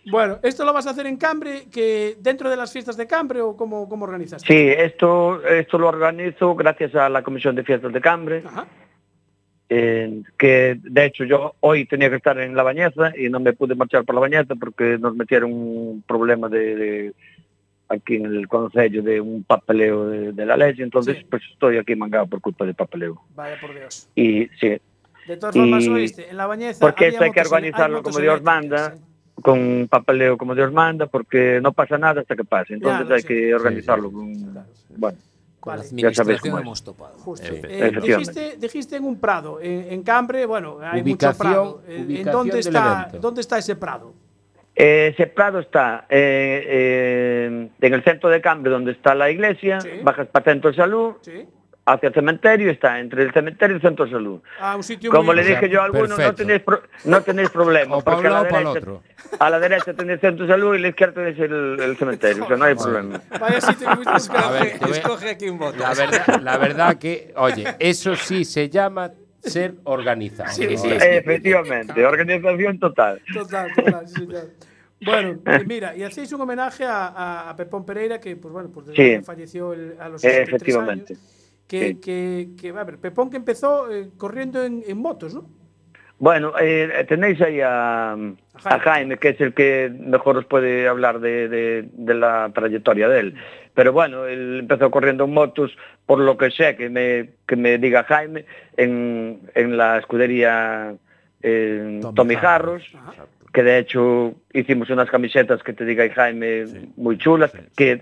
[0.10, 3.42] Bueno, ¿esto lo vas a hacer en Cambre, que dentro de las fiestas de Cambre
[3.42, 4.42] o cómo, cómo organizas?
[4.42, 8.44] Sí, esto, esto lo organizo gracias a la Comisión de Fiestas de Cambre,
[9.70, 13.52] eh, que de hecho yo hoy tenía que estar en La Bañeza y no me
[13.54, 17.14] pude marchar por La Bañeza porque nos metieron un problema de, de-
[17.90, 21.26] aquí en el Concello de un papeleo de, de la ley, entonces Sí.
[21.30, 23.22] pues estoy aquí mangado por culpa del papeleo.
[23.36, 24.10] Vaya por Dios.
[24.16, 24.78] Y sí,
[25.28, 26.80] De todas formas, Y- oíste, en la bañeza.
[26.80, 28.96] porque esto hay que organizarlo como Dios manda.
[29.42, 32.74] con papeleo como Dios manda, porque no pasa nada hasta que pase.
[32.74, 33.28] Entonces claro, hay sí.
[33.28, 34.10] que organizarlo.
[34.10, 34.44] Sí, sí.
[34.46, 34.54] Con,
[34.98, 35.18] bueno,
[35.60, 35.84] con vale.
[35.84, 37.18] la administración ya hemos topado.
[37.20, 37.48] Justo.
[37.48, 41.82] Eh, dijiste, dijiste, en un prado, en, en Cambre, bueno, hay ubicación, mucho prado.
[41.88, 43.20] Eh, ¿En dónde está, evento.
[43.20, 44.14] dónde está ese prado?
[44.80, 49.80] Eh, ese prado está eh, eh, en el centro de Cambre, donde está la iglesia,
[50.04, 51.48] bajas para Centro de Salud, sí.
[51.88, 54.42] Hacia el cementerio, está entre el cementerio y el Centro de Salud.
[54.60, 55.36] A un sitio Como muy...
[55.38, 58.30] le O sea, dije yo a algunos, no tenéis, pro- no tenéis problema, porque a
[58.30, 59.04] la, derecha, otro.
[59.40, 61.98] a la derecha tenéis el Centro de Salud y a la izquierda tenéis el, el
[61.98, 63.22] cementerio, o sea, no hay problema.
[63.40, 63.98] Vaya sitio a A
[64.50, 65.78] voy a- Escoge aquí un voto.
[65.80, 70.52] La verdad, la verdad que, oye, eso sí se llama ser organizado.
[70.52, 71.06] Sí, sí, Oye, sí.
[71.10, 73.22] Efectivamente, organización total.
[73.34, 74.50] Total, total, sí, señor.
[75.06, 78.70] Bueno, eh, mira, y hacéis un homenaje a, a- a Pepón Pereira, que pues bueno,
[78.74, 79.18] pues desde Sí.
[79.20, 81.14] que falleció el- a los 63 Efectivamente.
[81.14, 81.34] años.
[81.68, 81.96] Que, Sí.
[82.00, 85.50] que, que, a ver, Pepón que empezó eh, corriendo en, en motos, ¿no?
[86.20, 91.20] Bueno, eh, tenéis ahí a, a Jaime, que es el que mejor os puede hablar
[91.20, 93.36] de, de- de la trayectoria de él.
[93.76, 97.78] Pero bueno, él empezó corriendo en motos, por lo que sé, que me, que me
[97.78, 98.46] diga Jaime,
[98.78, 100.96] en, en la escudería
[101.44, 102.84] eh, Tommy Tommy Jarros.
[102.92, 106.66] Jarros, que de hecho hicimos unas camisetas que te diga Jaime
[106.96, 108.02] muy chulas, que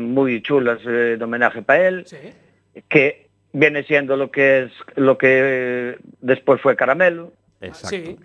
[0.00, 2.16] muy chulas eh, de homenaje para él Sí.
[2.88, 7.88] que viene siendo lo que es lo que eh, después fue Caramelo Exacto.
[7.96, 8.16] Sí.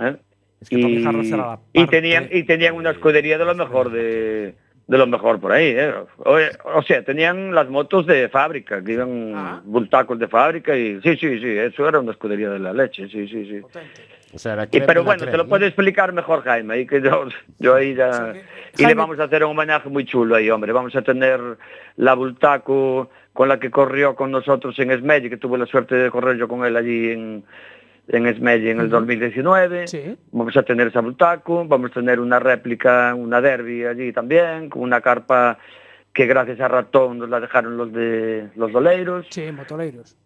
[0.00, 0.16] ¿eh?
[0.60, 4.54] Es que Tommy y, la tenían y tenían una escudería de lo mejor de,
[4.86, 5.92] de lo mejor por ahí ¿eh?
[6.18, 6.38] o,
[6.74, 9.60] o sea tenían las motos de fábrica que iban Ah.
[9.64, 13.26] bultacos de fábrica y sí sí sí eso era una escudería de la leche sí
[13.28, 14.00] sí sí Potente.
[14.34, 16.86] O sea, era y, creme pero la bueno, te lo puede explicar mejor Jaime, ahí
[16.86, 17.26] que yo,
[17.58, 18.34] yo ahí ya...
[18.78, 20.72] Y le vamos a hacer un homenaje muy chulo ahí, hombre.
[20.72, 21.40] Vamos a tener
[21.96, 26.10] la Bultaco con la que corrió con nosotros en Esmelle, que tuve la suerte de
[26.10, 27.44] correr yo con él allí en,
[28.08, 29.88] en en el 2019.
[29.88, 30.16] Sí.
[30.30, 34.82] Vamos a tener esa Bultaco, vamos a tener una réplica, una derby allí también, con
[34.82, 35.58] una carpa
[36.12, 39.26] que gracias a Ratón nos la dejaron los de los doleiros.
[39.30, 40.16] Sí, motoleiros.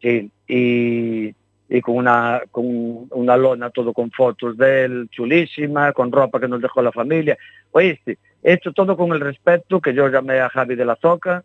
[0.00, 1.34] Sí, y,
[1.68, 2.64] y con una con
[3.10, 7.36] una lona todo con fotos de él, chulísima, con ropa que nos dejó la familia.
[7.72, 11.42] Oíste, hecho todo con el respeto que yo llamé a Javi de la Zoca,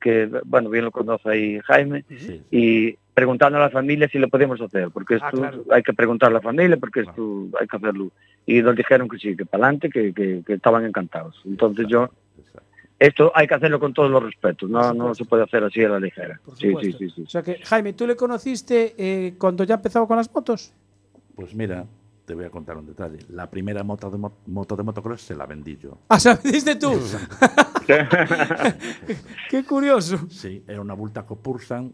[0.00, 2.42] que, bueno, bien lo conoce ahí Jaime, Sí.
[2.50, 5.64] y preguntando a la familia si lo podemos hacer, porque Ah, esto claro.
[5.70, 8.10] hay que preguntar a la familia, porque esto hay que hacerlo.
[8.44, 11.40] Y nos dijeron que sí, que para adelante, que, que- que estaban encantados.
[11.46, 12.10] Entonces yo.
[12.98, 15.88] Esto hay que hacerlo con todos los respetos, no, no se puede hacer así a
[15.90, 16.40] la ligera.
[16.56, 17.22] Sí, sí, sí, sí.
[17.22, 20.72] O sea que, Jaime, ¿tú le conociste eh, cuando ya empezaba con las motos?
[21.34, 21.84] Pues mira,
[22.24, 23.18] te voy a contar un detalle.
[23.28, 25.98] La primera moto de, mo- moto de motocross se la vendí yo.
[26.08, 26.92] Ah, ¿sabiste tú?
[29.50, 30.18] Qué curioso.
[30.30, 31.92] Sí, era una Bultaco Pursan.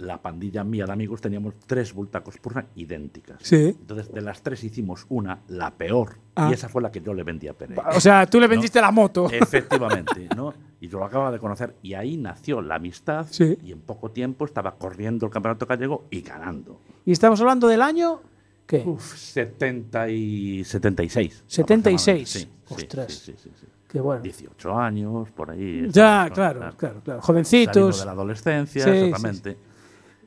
[0.00, 3.38] La pandilla mía de amigos teníamos tres Bultacos Pursan idénticas.
[3.42, 3.76] Sí.
[3.80, 6.48] Entonces, de las tres hicimos una, la peor, Ah.
[6.50, 7.78] y esa fue la que yo le vendí a Pérez.
[7.94, 9.28] O sea, tú le vendiste la moto.
[9.30, 10.54] Efectivamente, ¿no?
[10.80, 13.58] Y yo lo acababa de conocer y ahí nació la amistad Sí.
[13.62, 16.80] y en poco tiempo estaba corriendo el campeonato gallego y ganando.
[17.04, 18.20] Y estamos hablando del año.
[18.66, 18.82] ¿Qué?
[18.86, 21.44] Uf, 70 y 76.
[21.46, 22.16] 76.
[22.16, 22.26] aproximadamente.
[22.26, 23.12] Sí, sí, Ostras.
[23.12, 23.66] Sí, sí, sí, sí.
[23.88, 24.22] Qué bueno.
[24.22, 25.88] 18 años, por ahí.
[25.90, 26.76] Ya, claro, ¿no?
[26.76, 27.20] claro, claro.
[27.20, 27.98] Saliendo Jovencitos.
[27.98, 29.56] de la adolescencia, Sí, sí, exactamente.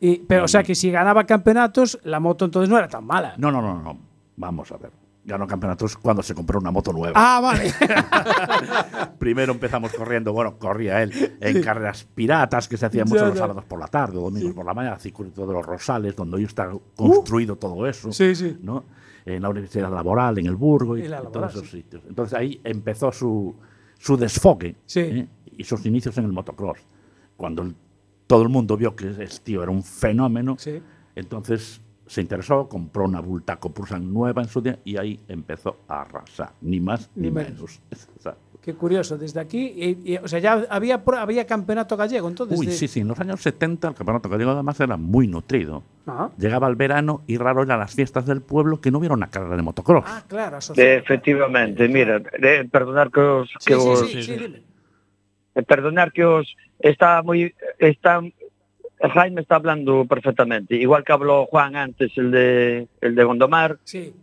[0.05, 3.35] Y, pero, o sea, que si ganaba campeonatos, la moto entonces no era tan mala.
[3.37, 3.97] No, no, no, no.
[4.35, 4.91] Vamos a ver.
[5.23, 7.13] Ganó campeonatos cuando se compró una moto nueva.
[7.15, 7.71] Ah, vale.
[9.19, 13.63] Primero empezamos corriendo, bueno, corría él en carreras piratas que se hacían mucho los sábados
[13.63, 16.69] por la tarde, o domingos por la mañana, circuito de los Rosales, donde hoy está
[16.95, 18.09] construido todo eso.
[18.09, 18.13] Uh.
[18.13, 18.57] Sí, sí.
[18.61, 18.83] ¿no?
[19.25, 21.77] En la Universidad Laboral, en el Burgo y, y Laboral, todos esos sí.
[21.77, 22.03] sitios.
[22.09, 23.55] Entonces ahí empezó su,
[23.97, 24.99] su desfogue Sí.
[24.99, 25.27] ¿eh?
[25.57, 26.79] y sus inicios en el motocross.
[27.37, 27.75] Cuando el-
[28.33, 30.81] todo el mundo vio que ese tío era un fenómeno, Sí.
[31.15, 36.01] entonces se interesó, compró una Bultaco Pursan nueva en su día y ahí empezó a
[36.01, 37.51] arrasar, ni más ni, Ni menos.
[37.61, 37.79] menos.
[38.63, 39.17] Qué curioso.
[39.19, 42.57] Desde aquí, y- y- o sea, ya había, había campeonato gallego entonces.
[42.57, 45.83] Uy, de- sí, sí, en los años 70 el campeonato gallego además era muy nutrido.
[46.39, 49.55] Llegaba el verano y raro eran las fiestas del pueblo que no hubiera una carrera
[49.57, 50.05] de motocross.
[50.07, 50.89] ah, claro, asociado.
[50.89, 54.63] Eh, efectivamente, mira, eh, perdonar que os, Sí, que sí, os- sí, sí, dime.
[55.55, 58.21] eh, perdonar que os está muy está
[59.13, 64.13] Jaime está hablando perfectamente, igual que habló Juan antes el de el de Gondomar, Sí.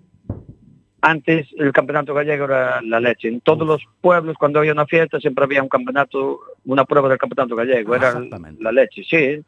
[1.03, 3.29] antes el campeonato gallego era la leche.
[3.29, 7.19] En todos los pueblos cuando había una fiesta siempre había un campeonato, una prueba del
[7.19, 8.21] campeonato gallego, era
[8.59, 9.43] la leche, sí.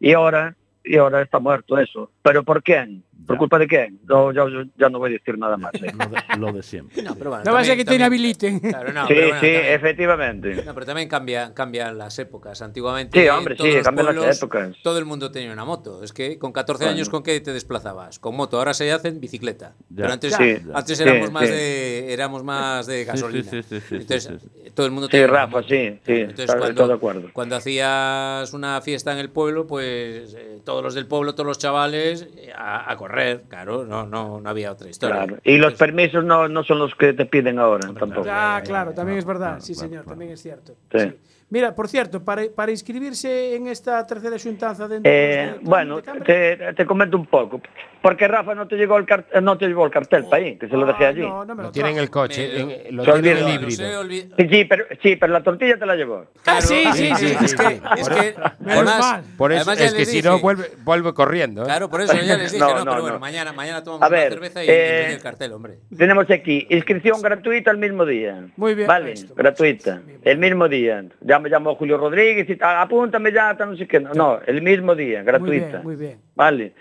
[0.00, 2.10] Y ahora y ahora está muerto eso.
[2.22, 3.02] ¿Pero por quién?
[3.26, 3.38] ¿Por Ya.
[3.38, 4.00] culpa de quién?
[4.08, 5.72] No, yo, yo ya no voy a decir nada más.
[5.74, 5.92] eh.
[5.92, 7.02] Lo, de, lo de siempre.
[7.02, 8.60] No, pero bueno, No va a ser que también- te también- inhabiliten.
[8.60, 10.62] Claro, no, sí, pero bueno, sí, también- efectivamente.
[10.64, 12.62] No, pero también cambia, cambian las épocas.
[12.62, 14.76] Antiguamente Sí, hombre, todos sí, los cambian las pueblos, épocas.
[14.82, 16.02] todo el mundo tenía una moto.
[16.02, 16.96] Es que con 14 Bueno.
[16.96, 18.18] años, ¿con qué te desplazabas?
[18.18, 18.58] Con moto.
[18.58, 19.74] Ahora se hacen bicicleta.
[19.90, 19.96] Ya.
[20.02, 21.52] Pero antes, Sí, antes sí, éramos, más sí.
[21.52, 23.50] de, éramos más de gasolina.
[23.50, 24.70] sí, sí, sí, Entonces, sí, sí.
[24.74, 27.28] todo el mundo Sí, tenía una Rafa, sí, sí, Entonces, está- estoy de acuerdo.
[27.32, 31.58] Cuando hacías una fiesta en el pueblo, pues eh, todos los del pueblo, todos los
[31.58, 33.11] chavales, eh, a, a correr.
[33.48, 35.16] Claro, no, no, no había otra historia.
[35.26, 35.38] Claro.
[35.44, 38.28] Y los permisos no, no son los que te piden ahora Hombre, tampoco.
[38.30, 39.46] Ah, claro, también es verdad.
[39.48, 40.12] claro, Sí, claro, señor, claro.
[40.12, 40.74] también es cierto.
[40.92, 40.98] Sí.
[41.00, 41.12] Sí.
[41.50, 46.86] Mira, por cierto, para, para inscribirse en esta tercera xuntanza dentro Eh, bueno, te, te
[46.86, 47.60] comento un poco.
[48.02, 50.66] Porque Rafa no te llegó el cart- no te llevó el cartel para ahí, que
[50.68, 51.20] se lo dejé allí.
[51.20, 53.36] No, no me lo, Lo tiene en el coche, Me- en- lo Se tiene en
[53.44, 53.54] olvida.
[53.54, 54.36] el no sé, híbrido.
[54.36, 56.26] Sí, sí, pero, sí, pero la tortilla te la llevó.
[56.46, 57.28] Ah, sí, sí, sí.
[57.28, 57.56] sí,
[57.96, 58.36] Es que, es
[58.66, 59.22] además-.
[59.38, 61.62] Por eso Además, es que si no vuelve, vuelve corriendo.
[61.62, 61.66] ¿eh?
[61.66, 63.02] Claro, por eso ya les dije, No, no, no, pero no.
[63.02, 65.78] bueno, mañana, mañana tomamos A una ver, cerveza y eh, y el cartel, hombre.
[65.96, 68.46] Tenemos aquí inscripción gratuita el mismo día.
[68.56, 69.32] Muy bien, Vale, esto.
[69.34, 70.00] gratuita.
[70.04, 70.18] Bien.
[70.24, 71.04] El mismo día.
[71.20, 74.00] Ya me llamo Julio Rodríguez y tal, apúntame ya, tal, no sé qué.
[74.00, 75.66] No, no, el mismo día, Muy gratuita.
[75.68, 76.18] bien, muy bien.
[76.34, 76.72] Vale.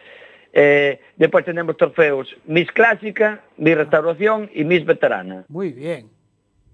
[0.54, 5.46] Eh, después tenemos trofeos Miss Clásica, Miss Restauración y Miss Veterana.
[5.48, 6.10] Muy bien.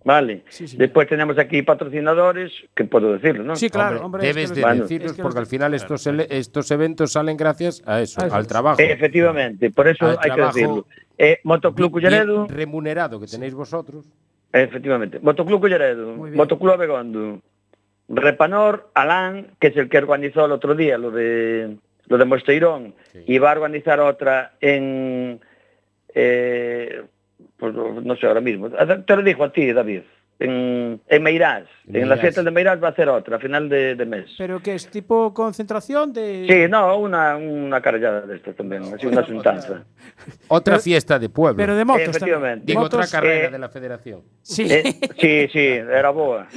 [0.03, 0.43] Vale.
[0.47, 3.55] Sí, después tenemos aquí patrocinadores, que puedo decirlo, ¿no?
[3.57, 4.29] Sí, claro, Hombre, hombre.
[4.29, 4.81] es debes que de los- Bueno.
[4.83, 8.35] decirlos es que porque al final estos, estos eventos salen gracias a eso, A eso
[8.35, 8.79] al trabajo.
[8.81, 10.85] Eh, efectivamente, por eso Al hay que decirlo.
[11.17, 14.05] Eh, Motoclub Culleredo, remunerado que tenéis vosotros.
[14.53, 15.19] efectivamente.
[15.19, 16.13] Motoclub Culleredo.
[16.15, 17.41] Motoclub Abegondo,
[18.07, 21.75] Repanor, Alán, que es el que organizó el otro día lo de
[22.07, 23.23] do de Mosteirón, sí.
[23.27, 25.39] e va a organizar outra en...
[26.15, 27.03] Eh,
[27.59, 28.71] pues, non sei, ahora mismo.
[28.71, 30.07] Te lo dijo a ti, David.
[30.39, 32.19] En, en Meirás, En Meirás.
[32.19, 34.25] fiestas de Meirás va a hacer otra a final de, de mes.
[34.37, 36.45] Pero que es tipo concentración de.
[36.47, 39.83] Sí, no, una, una carallada de estas también, así una asuntanza.
[40.47, 41.57] Otra Pero- fiesta de pueblo.
[41.57, 42.15] Pero de motos también.
[42.17, 42.65] Efectivamente.
[42.67, 44.21] Digo, Motos, otra carrera eh, de la federación.
[44.41, 44.67] Sí.
[44.69, 44.83] Eh,
[45.19, 46.47] sí, sí, era boa.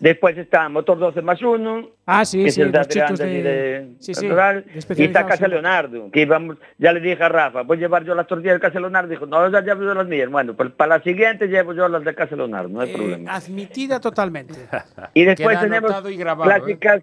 [0.00, 3.20] Después está Motor 12 más 1, ah, sí, que sí, es el de los chicos
[3.20, 3.88] Adrián de, de.
[4.00, 4.24] sí, sí.
[4.26, 7.80] Natural, de y está Casa Leonardo, que íbamos, ya le dije a Rafa, voy a
[7.80, 10.54] llevar yo las tortillas de Casa Leonardo, dijo, no, ya llevo yo las mías, bueno,
[10.56, 14.54] pues para la siguiente llevo yo las de Casa Leonardo, no hay Eh, admitida totalmente.
[15.14, 16.54] Y después tenemos y grabado, ¿eh?
[16.78, 17.02] Clásicas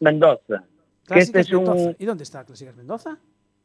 [0.00, 0.64] Mendoza,
[1.14, 1.96] este es un.
[1.98, 3.18] ¿Y dónde está Clásicas Mendoza?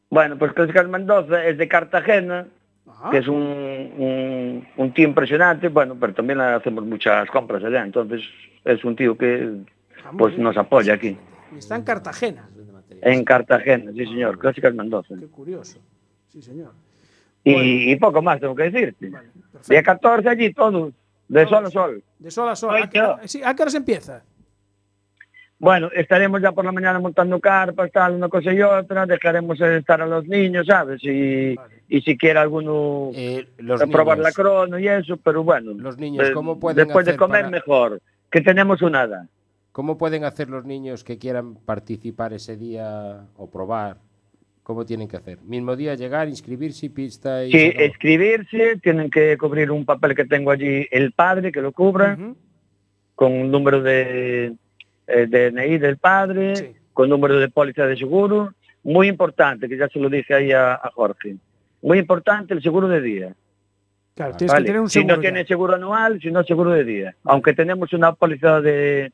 [0.09, 2.47] bueno, pues Clásicas Mendoza es de Cartagena,
[2.87, 7.83] Ah, que es un, un, un tío impresionante, bueno, pero también hacemos muchas compras allá,
[7.83, 8.21] entonces
[8.63, 9.61] es un tío que
[10.17, 11.17] pues nos apoya aquí.
[11.53, 12.47] Y está en Cartagena.
[13.01, 15.15] En Cartagena, sí señor, Clásicas Mendoza.
[15.19, 15.79] Qué curioso.
[16.29, 16.73] Sí, señor.
[17.43, 19.11] Y, y poco más tengo que decirte.
[19.67, 20.91] Día 14 allí todo,
[21.27, 22.03] de sol a sol.
[22.19, 22.75] De sol a sol.
[22.81, 24.23] ¿A qué, sí, ¿a qué hora se empieza?
[25.57, 30.01] Bueno, estaremos ya por la mañana montando carpas, tal, una cosa y otra, dejaremos estar
[30.01, 31.01] a los niños, ¿sabes?
[31.03, 31.55] Y,
[31.87, 33.11] y si quiere alguno
[33.57, 34.29] los probar niños.
[34.29, 35.71] la crono y eso, pero bueno.
[35.73, 39.27] Los niños, eh, ¿cómo pueden Después de comer para- mejor, que tenemos un nada.
[39.71, 43.97] ¿Cómo pueden hacer los niños que quieran participar ese día o probar?
[44.65, 45.37] ¿Cómo tienen que hacer?
[45.43, 47.51] Mismo día llegar, inscribirse, pista y...
[47.51, 47.83] Sí, se acabó.
[47.85, 52.17] escribirse, tienen que cubrir un papel que tengo allí el padre que lo cubra,
[53.13, 54.55] con un número de
[55.05, 58.55] eh, DNI del padre, con número de póliza de seguro.
[58.81, 61.35] Muy importante, que ya se lo dije ahí a, a Jorge.
[61.83, 63.35] Muy importante el seguro de día.
[64.15, 65.15] Claro, tienes Vale, que tener un si seguro.
[65.17, 65.29] no ya.
[65.29, 67.15] tiene seguro anual, si no seguro de día.
[67.23, 69.11] Aunque tenemos una póliza de...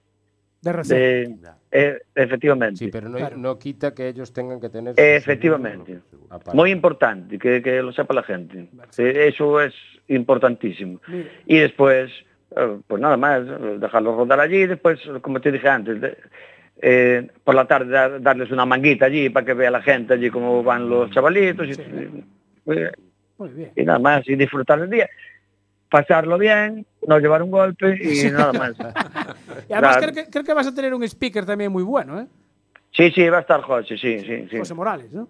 [0.62, 1.00] De receta.
[1.00, 1.38] de-
[1.72, 2.78] eh, efectivamente.
[2.78, 4.94] Sí, pero no, no quita que ellos tengan que tener...
[4.98, 6.00] Efectivamente.
[6.54, 8.70] Muy importante, que, que lo sepa la gente.
[8.98, 9.74] Eso es
[10.08, 11.00] importantísimo.
[11.48, 12.12] Y después,
[12.56, 16.18] eh, pues nada más, eh, dejarlo rodar allí, después, como te dije antes, de-
[16.84, 20.30] eh, por la tarde dar- darles una manguita allí para que vea la gente allí
[20.30, 22.24] cómo van los chavalitos y,
[22.66, 23.72] Muy bien.
[23.76, 25.10] y nada más, y disfrutar el día.
[25.92, 28.72] Pasarlo bien, no llevar un golpe y nada más.
[29.70, 30.14] Y además Claro.
[30.14, 32.28] creo que, creo que vas a tener un speaker también muy bueno, ¿eh?
[32.94, 34.58] Sí, sí, va a estar José, sí, sí, sí.
[34.58, 35.28] José Morales, ¿no?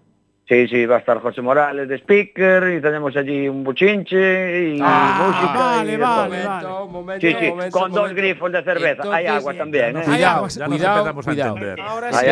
[0.48, 4.78] Sí, sí, va a estar José Morales de speaker y tenemos allí un buchinche y
[4.82, 5.58] Ah, música.
[5.58, 7.20] vale, y vale.
[7.20, 9.02] Sí, sí, con dos grifos de cerveza.
[9.12, 9.96] Hay agua también.
[9.96, 10.02] ¿eh?
[10.04, 11.80] Cuidado, ya nos cuidado, empezamos a entender.
[11.80, 12.06] Ahora.
[12.08, 12.28] Hay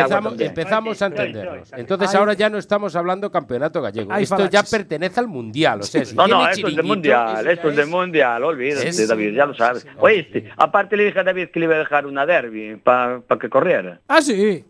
[0.51, 1.73] Empezamos, a entendernos.
[1.73, 4.13] Entonces Hay- ahora ya no estamos hablando campeonato gallego.
[4.13, 5.79] Esto ya pertenece al mundial.
[5.79, 9.07] O sea, si No, no, esto es de mundial, esto es de mundial, olvídate, Es-
[9.07, 9.87] David, ya lo sabes.
[9.97, 13.49] Oíste, aparte le dije a David que le iba a dejar una derby para que
[13.49, 13.99] corriera.
[14.07, 14.65] Ah, sí.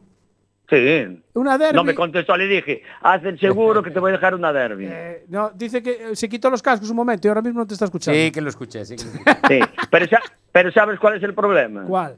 [0.71, 1.21] Sí.
[1.33, 1.75] Una derby.
[1.75, 4.87] No me contestó, le dije, haz el seguro que te voy a dejar una derby.
[4.89, 7.67] Eh, no, dice que eh, se quitó los cascos un momento y ahora mismo no
[7.67, 8.17] te está escuchando.
[8.17, 9.37] Sí, que lo escuché, sí que lo escuché.
[9.47, 9.59] Sí,
[9.91, 11.83] pero, sa- pero ¿sabes cuál es el problema?
[11.83, 12.15] ¿Cuál?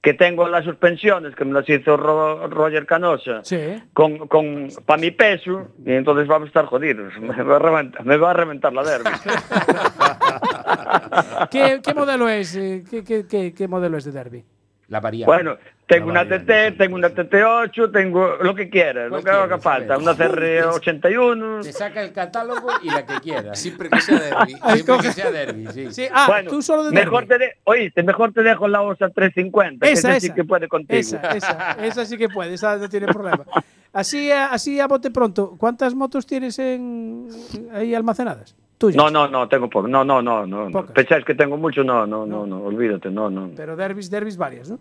[0.00, 3.40] Que tengo las suspensiones, que me las hizo Ro- Roger Canosa.
[3.42, 3.82] Sí.
[3.94, 7.12] con, con para mi peso y entonces vamos a estar jodidos.
[7.18, 9.10] Me va a reventar, me va a reventar la derby.
[11.50, 12.54] ¿Qué, qué modelo es?
[12.56, 14.44] eh, ¿Qué, qué, qué, qué modelo es de derby?
[14.88, 15.26] La variante.
[15.26, 19.98] bueno, tengo una TT, tengo una TT8, tengo lo que quieras, lo que haga falta,
[19.98, 20.64] una ver.
[20.64, 21.62] CR81.
[21.62, 23.58] Te saca el catálogo y la que quieras.
[23.58, 24.54] Siempre que sea derbi.
[24.72, 25.86] Siempre que sea derby, sí.
[25.92, 27.44] Sí, ah, bueno, tú solo de mejor derbi.
[27.44, 30.34] te de- oíste, mejor te dejo la OSA 350, que Esa, esa sí esa.
[30.34, 30.98] que puede contigo.
[30.98, 33.44] Esa, esa, esa sí que puede, esa no tiene problema.
[33.92, 37.28] Así, así a bote pronto, ¿cuántas motos tienes en,
[37.72, 38.54] ahí almacenadas?
[38.78, 38.96] Tuyas.
[38.96, 39.88] No, no, no, tengo poco.
[39.88, 40.70] No, no, no, no.
[40.70, 40.92] Pocas.
[40.92, 43.50] Pensáis que tengo mucho, no, no, no, no, olvídate, no, no.
[43.56, 44.78] Pero derbis, derbis varias, ¿no?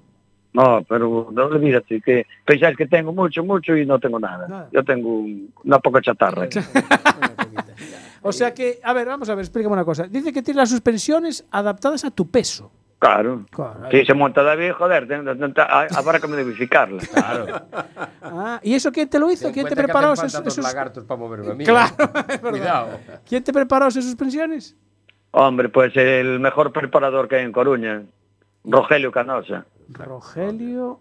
[0.54, 4.48] No, pero no olvídate que pensáis que tengo mucho, mucho y no tengo nada.
[4.48, 4.70] Nada.
[4.72, 6.48] Yo tengo un- una poca chatarra.
[8.22, 10.08] O sea que, a ver, vamos a ver, explícame una cosa.
[10.08, 12.72] Dice que tiene las suspensiones adaptadas a tu peso.
[13.00, 13.46] Claro.
[13.52, 13.92] Claro.
[13.92, 15.08] Si se monta David, joder,
[15.96, 17.02] habrá que modificarla.
[17.04, 17.62] Claro.
[18.22, 19.52] Ah, ¿y eso quién te lo hizo?
[19.52, 21.64] ¿Quién te preparó esos, esos- lagartos para moverme a mí.
[21.64, 22.04] Claro, ¿eh?
[22.30, 22.50] es verdad.
[22.50, 23.00] Cuidado.
[23.28, 24.76] ¿Quién te preparó esas suspensiones?
[25.32, 28.02] Hombre, pues el mejor preparador que hay en Coruña,
[28.64, 29.66] Rogelio Canosa.
[29.90, 31.00] Rogelio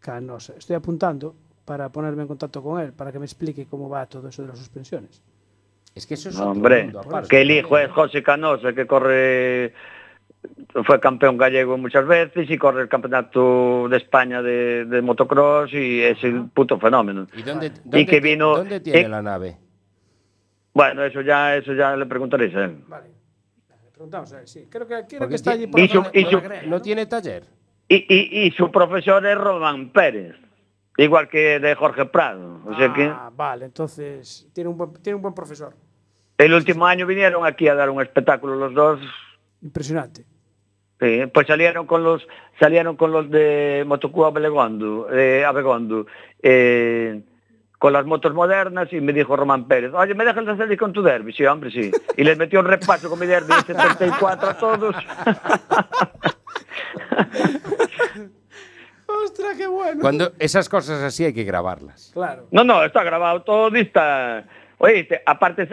[0.00, 0.54] Canosa.
[0.58, 4.28] Estoy apuntando para ponerme en contacto con él, para que me explique cómo va todo
[4.28, 5.22] eso de las suspensiones.
[5.94, 7.28] Es que eso es otro Hombre, mundo aparte.
[7.28, 9.72] que el hijo es José Canosa, que corre,
[10.84, 16.02] fue campeón gallego muchas veces y corre el campeonato de España de, de motocross y
[16.02, 17.26] es el puto fenómeno.
[17.36, 19.56] ¿Y dónde, Y dónde que vino- ¿Dónde tiene eh, la nave?
[20.74, 22.84] Bueno, eso ya, eso ya le preguntaréis a él.
[22.86, 23.08] Vale.
[23.84, 24.66] Le preguntamos a él, sí.
[24.70, 26.30] Creo que, creo Porque que está ti- allí por y la su- zona- y por
[26.30, 27.44] su- la Grea, ¿No tiene taller?
[27.88, 30.36] Y, y, y su profesor es Román Pérez,
[30.98, 32.60] igual que de Jorge Prado.
[32.66, 35.74] O sea que Ah, vale, entonces tiene un buen, tiene un buen profesor.
[36.36, 39.00] el último año vinieron aquí a dar un espectáculo los dos.
[39.62, 40.24] Impresionante.
[41.00, 42.26] Sí, pues salieron con los
[42.58, 44.32] salieron con los de Motocua
[45.12, 46.06] eh, Abegondo,
[46.42, 47.20] eh,
[47.78, 50.92] con las motos modernas y me dijo Román Pérez, oye, ¿me dejas de salir con
[50.92, 51.32] tu derby?
[51.32, 51.92] Sí, hombre, sí.
[52.16, 54.96] Y les metió un repaso con mi derby de 74 a todos.
[59.06, 60.00] ¡Ostras, qué bueno!
[60.00, 62.10] Cuando esas cosas así hay que grabarlas.
[62.12, 62.48] Claro.
[62.50, 64.44] No, no, está grabado todo está...
[64.78, 65.68] Oíste, aparte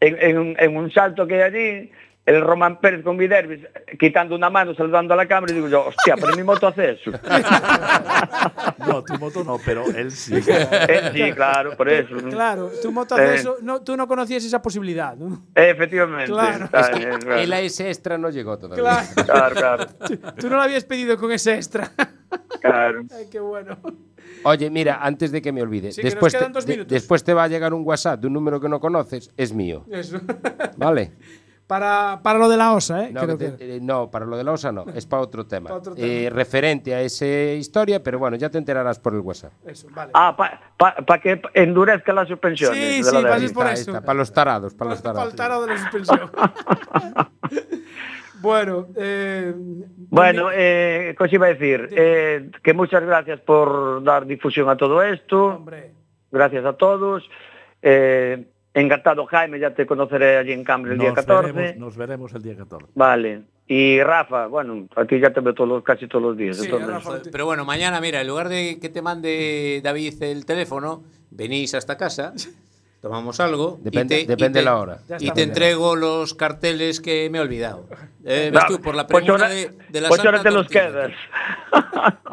[0.00, 1.90] en, en un salto que hay allí,
[2.26, 3.64] el Román Pérez con mi derby,
[3.98, 6.92] quitando una mano, saludando a la cámara, y digo yo, hostia, pero mi moto hace
[6.92, 7.10] eso.
[8.86, 10.34] No, tu moto no, pero él sí.
[10.36, 12.16] Eh, sí, claro, por eso.
[12.28, 13.34] Claro, tu moto hace Eh.
[13.36, 15.44] eso, no, tú no conocías esa posibilidad, ¿no?
[15.54, 16.30] Efectivamente.
[16.32, 16.64] Claro.
[16.64, 17.40] Está Es que bien, claro.
[17.40, 18.82] el AS extra no llegó todavía.
[18.82, 19.24] Claro.
[19.26, 19.86] Claro, claro.
[20.06, 21.90] Tú, tú no lo habías pedido con ese extra.
[22.60, 23.02] Claro.
[23.14, 23.76] Ay, qué bueno.
[24.44, 26.92] Oye, mira, antes de que me olvide, Sí, que después, quedan te, de- minutos.
[26.92, 29.84] después te va a llegar un WhatsApp de un número que no conoces, es mío.
[29.90, 30.18] Eso.
[30.76, 31.12] ¿Vale?
[31.70, 33.10] para, para lo de la osa, ¿eh?
[33.12, 35.22] No, Creo que que- te- eh, no, para lo de la OSA no, es para
[35.22, 35.70] otro tema.
[35.70, 39.52] Pa' otro Eh, referente a esa historia, pero bueno, ya te enterarás por el WhatsApp.
[39.64, 40.10] Eso, vale.
[40.14, 42.76] Ah, para que endurezca las suspensiones.
[42.76, 43.90] Sí, de sí, la ser por eso.
[43.92, 45.28] está, para los tarados, para los tarados.
[45.28, 46.30] Faltara de la suspensión.
[48.42, 49.54] bueno, eh,
[50.08, 51.88] Bueno, eh, ¿qué os iba a decir?
[51.92, 55.44] Eh, que muchas gracias por dar difusión a todo esto.
[55.44, 55.92] hombre,
[56.32, 57.28] Gracias a todos.
[57.82, 61.52] Eh, encantado, Jaime, ya te conoceré allí en Cambre el día Nos 14.
[61.52, 62.86] veremos, nos veremos el día 14.
[62.94, 63.42] Vale.
[63.66, 66.56] Y Rafa, bueno, aquí ya te veo todos los- casi todos los días.
[66.56, 66.88] Sí, entonces.
[66.88, 67.08] Rafa.
[67.10, 71.74] Joder, Pero bueno, mañana, mira, en lugar de que te mande David el teléfono, venís
[71.74, 72.32] hasta casa,
[73.00, 73.78] tomamos algo.
[73.80, 74.98] y Depende- y depende te- la hora.
[75.20, 77.86] Y te entrego los carteles que me he olvidado.
[78.24, 80.42] Eh, ves No, tú, por la pues premura ahora- de, de la pues Santa ahora
[80.42, 81.10] te los quedas.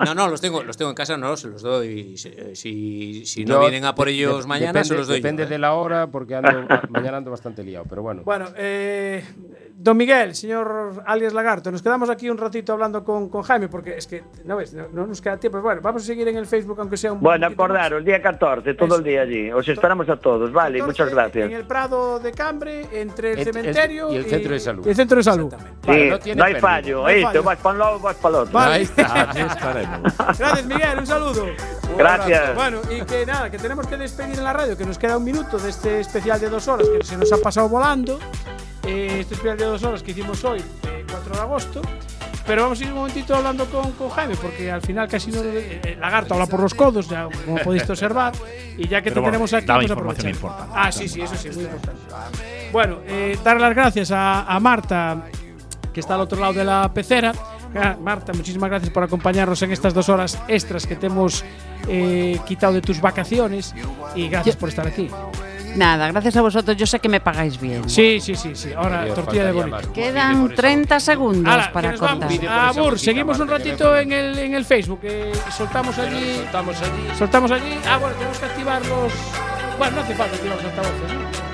[0.05, 2.17] No, no, los tengo, los tengo en casa, no, se los doy.
[2.17, 5.17] Si, si, si no vienen a por ellos de- mañana, depende, se los doy.
[5.17, 5.47] yo, Depende ¿eh?
[5.47, 6.49] de la hora, porque ando,
[6.89, 8.21] mañana ando bastante liado, pero bueno.
[8.25, 9.23] bueno, eh,
[9.75, 13.97] don Miguel, señor alias Lagarto, nos quedamos aquí un ratito hablando con, con Jaime, porque
[13.97, 15.61] es que, no ves, no, no nos queda tiempo.
[15.61, 18.73] Bueno, vamos a seguir en el Facebook, aunque sea un Bueno, acordaros, el día 14,
[18.73, 19.51] todo el día allí.
[19.51, 21.45] Os esperamos a todos, vale, 14, muchas gracias.
[21.49, 24.85] En el Prado de Cambre, entre el El- el- cementerio y el centro de salud.
[24.85, 25.53] y el centro de salud.
[25.85, 26.69] Vale, no no, tiene hay pérdida.
[26.69, 27.27] fallo, No hay ¿oíste?
[27.27, 27.43] fallo.
[27.43, 28.53] Vas para un lado, vas para el otro.
[28.53, 28.73] Vale.
[28.75, 29.99] Ahí está, aquí estaremos.
[30.37, 31.45] Gracias, Miguel, un saludo.
[31.97, 32.55] Gracias.
[32.55, 35.23] Bueno, y que nada, que tenemos que despedir en la radio, que nos queda un
[35.23, 38.19] minuto de este especial de dos horas que se nos ha pasado volando.
[38.83, 41.81] Eh, este especial de dos horas que hicimos hoy, eh, 4 de agosto.
[42.45, 45.41] Pero vamos a ir un momentito hablando con, con Jaime, porque al final casi no.
[45.43, 48.31] eh, el lagarto habla por los codos, ya como podéis observar.
[48.77, 50.35] Y ya que Pero te bueno, tenemos aquí, pues información aprovechamos.
[50.37, 50.73] importante.
[50.73, 52.69] Ah, sí, sí, eso sí, muy importante.
[52.71, 55.23] Bueno, eh, dar las gracias a, a Marta,
[55.97, 57.33] que está al otro lado de la pecera.
[57.75, 61.43] Ah, Marta, muchísimas gracias por acompañarnos en estas dos horas extras que te hemos
[61.87, 63.73] eh, quitado de tus vacaciones
[64.13, 65.09] y gracias por estar aquí.
[65.75, 66.77] Nada, gracias a vosotros.
[66.77, 67.89] Yo sé que me pagáis bien.
[67.89, 68.73] Sí, sí, sí, sí.
[68.73, 69.91] Ahora Dios, tortilla de bonito.
[69.91, 72.29] Quedan 30 segundos que para contar.
[72.75, 74.99] Bur, seguimos un ratito en el, en el Facebook.
[75.01, 76.35] eh, soltamos allí.
[76.35, 77.17] Soltamos allí.
[77.17, 77.79] Soltamos allí.
[77.89, 79.11] Ah, bueno, tenemos que activar los.
[79.79, 81.46] Bueno, no hace falta activar los altavoces, ¿no?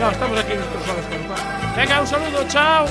[0.00, 2.86] No, estamos aquí nosotros solos con Venga, un saludo, chao.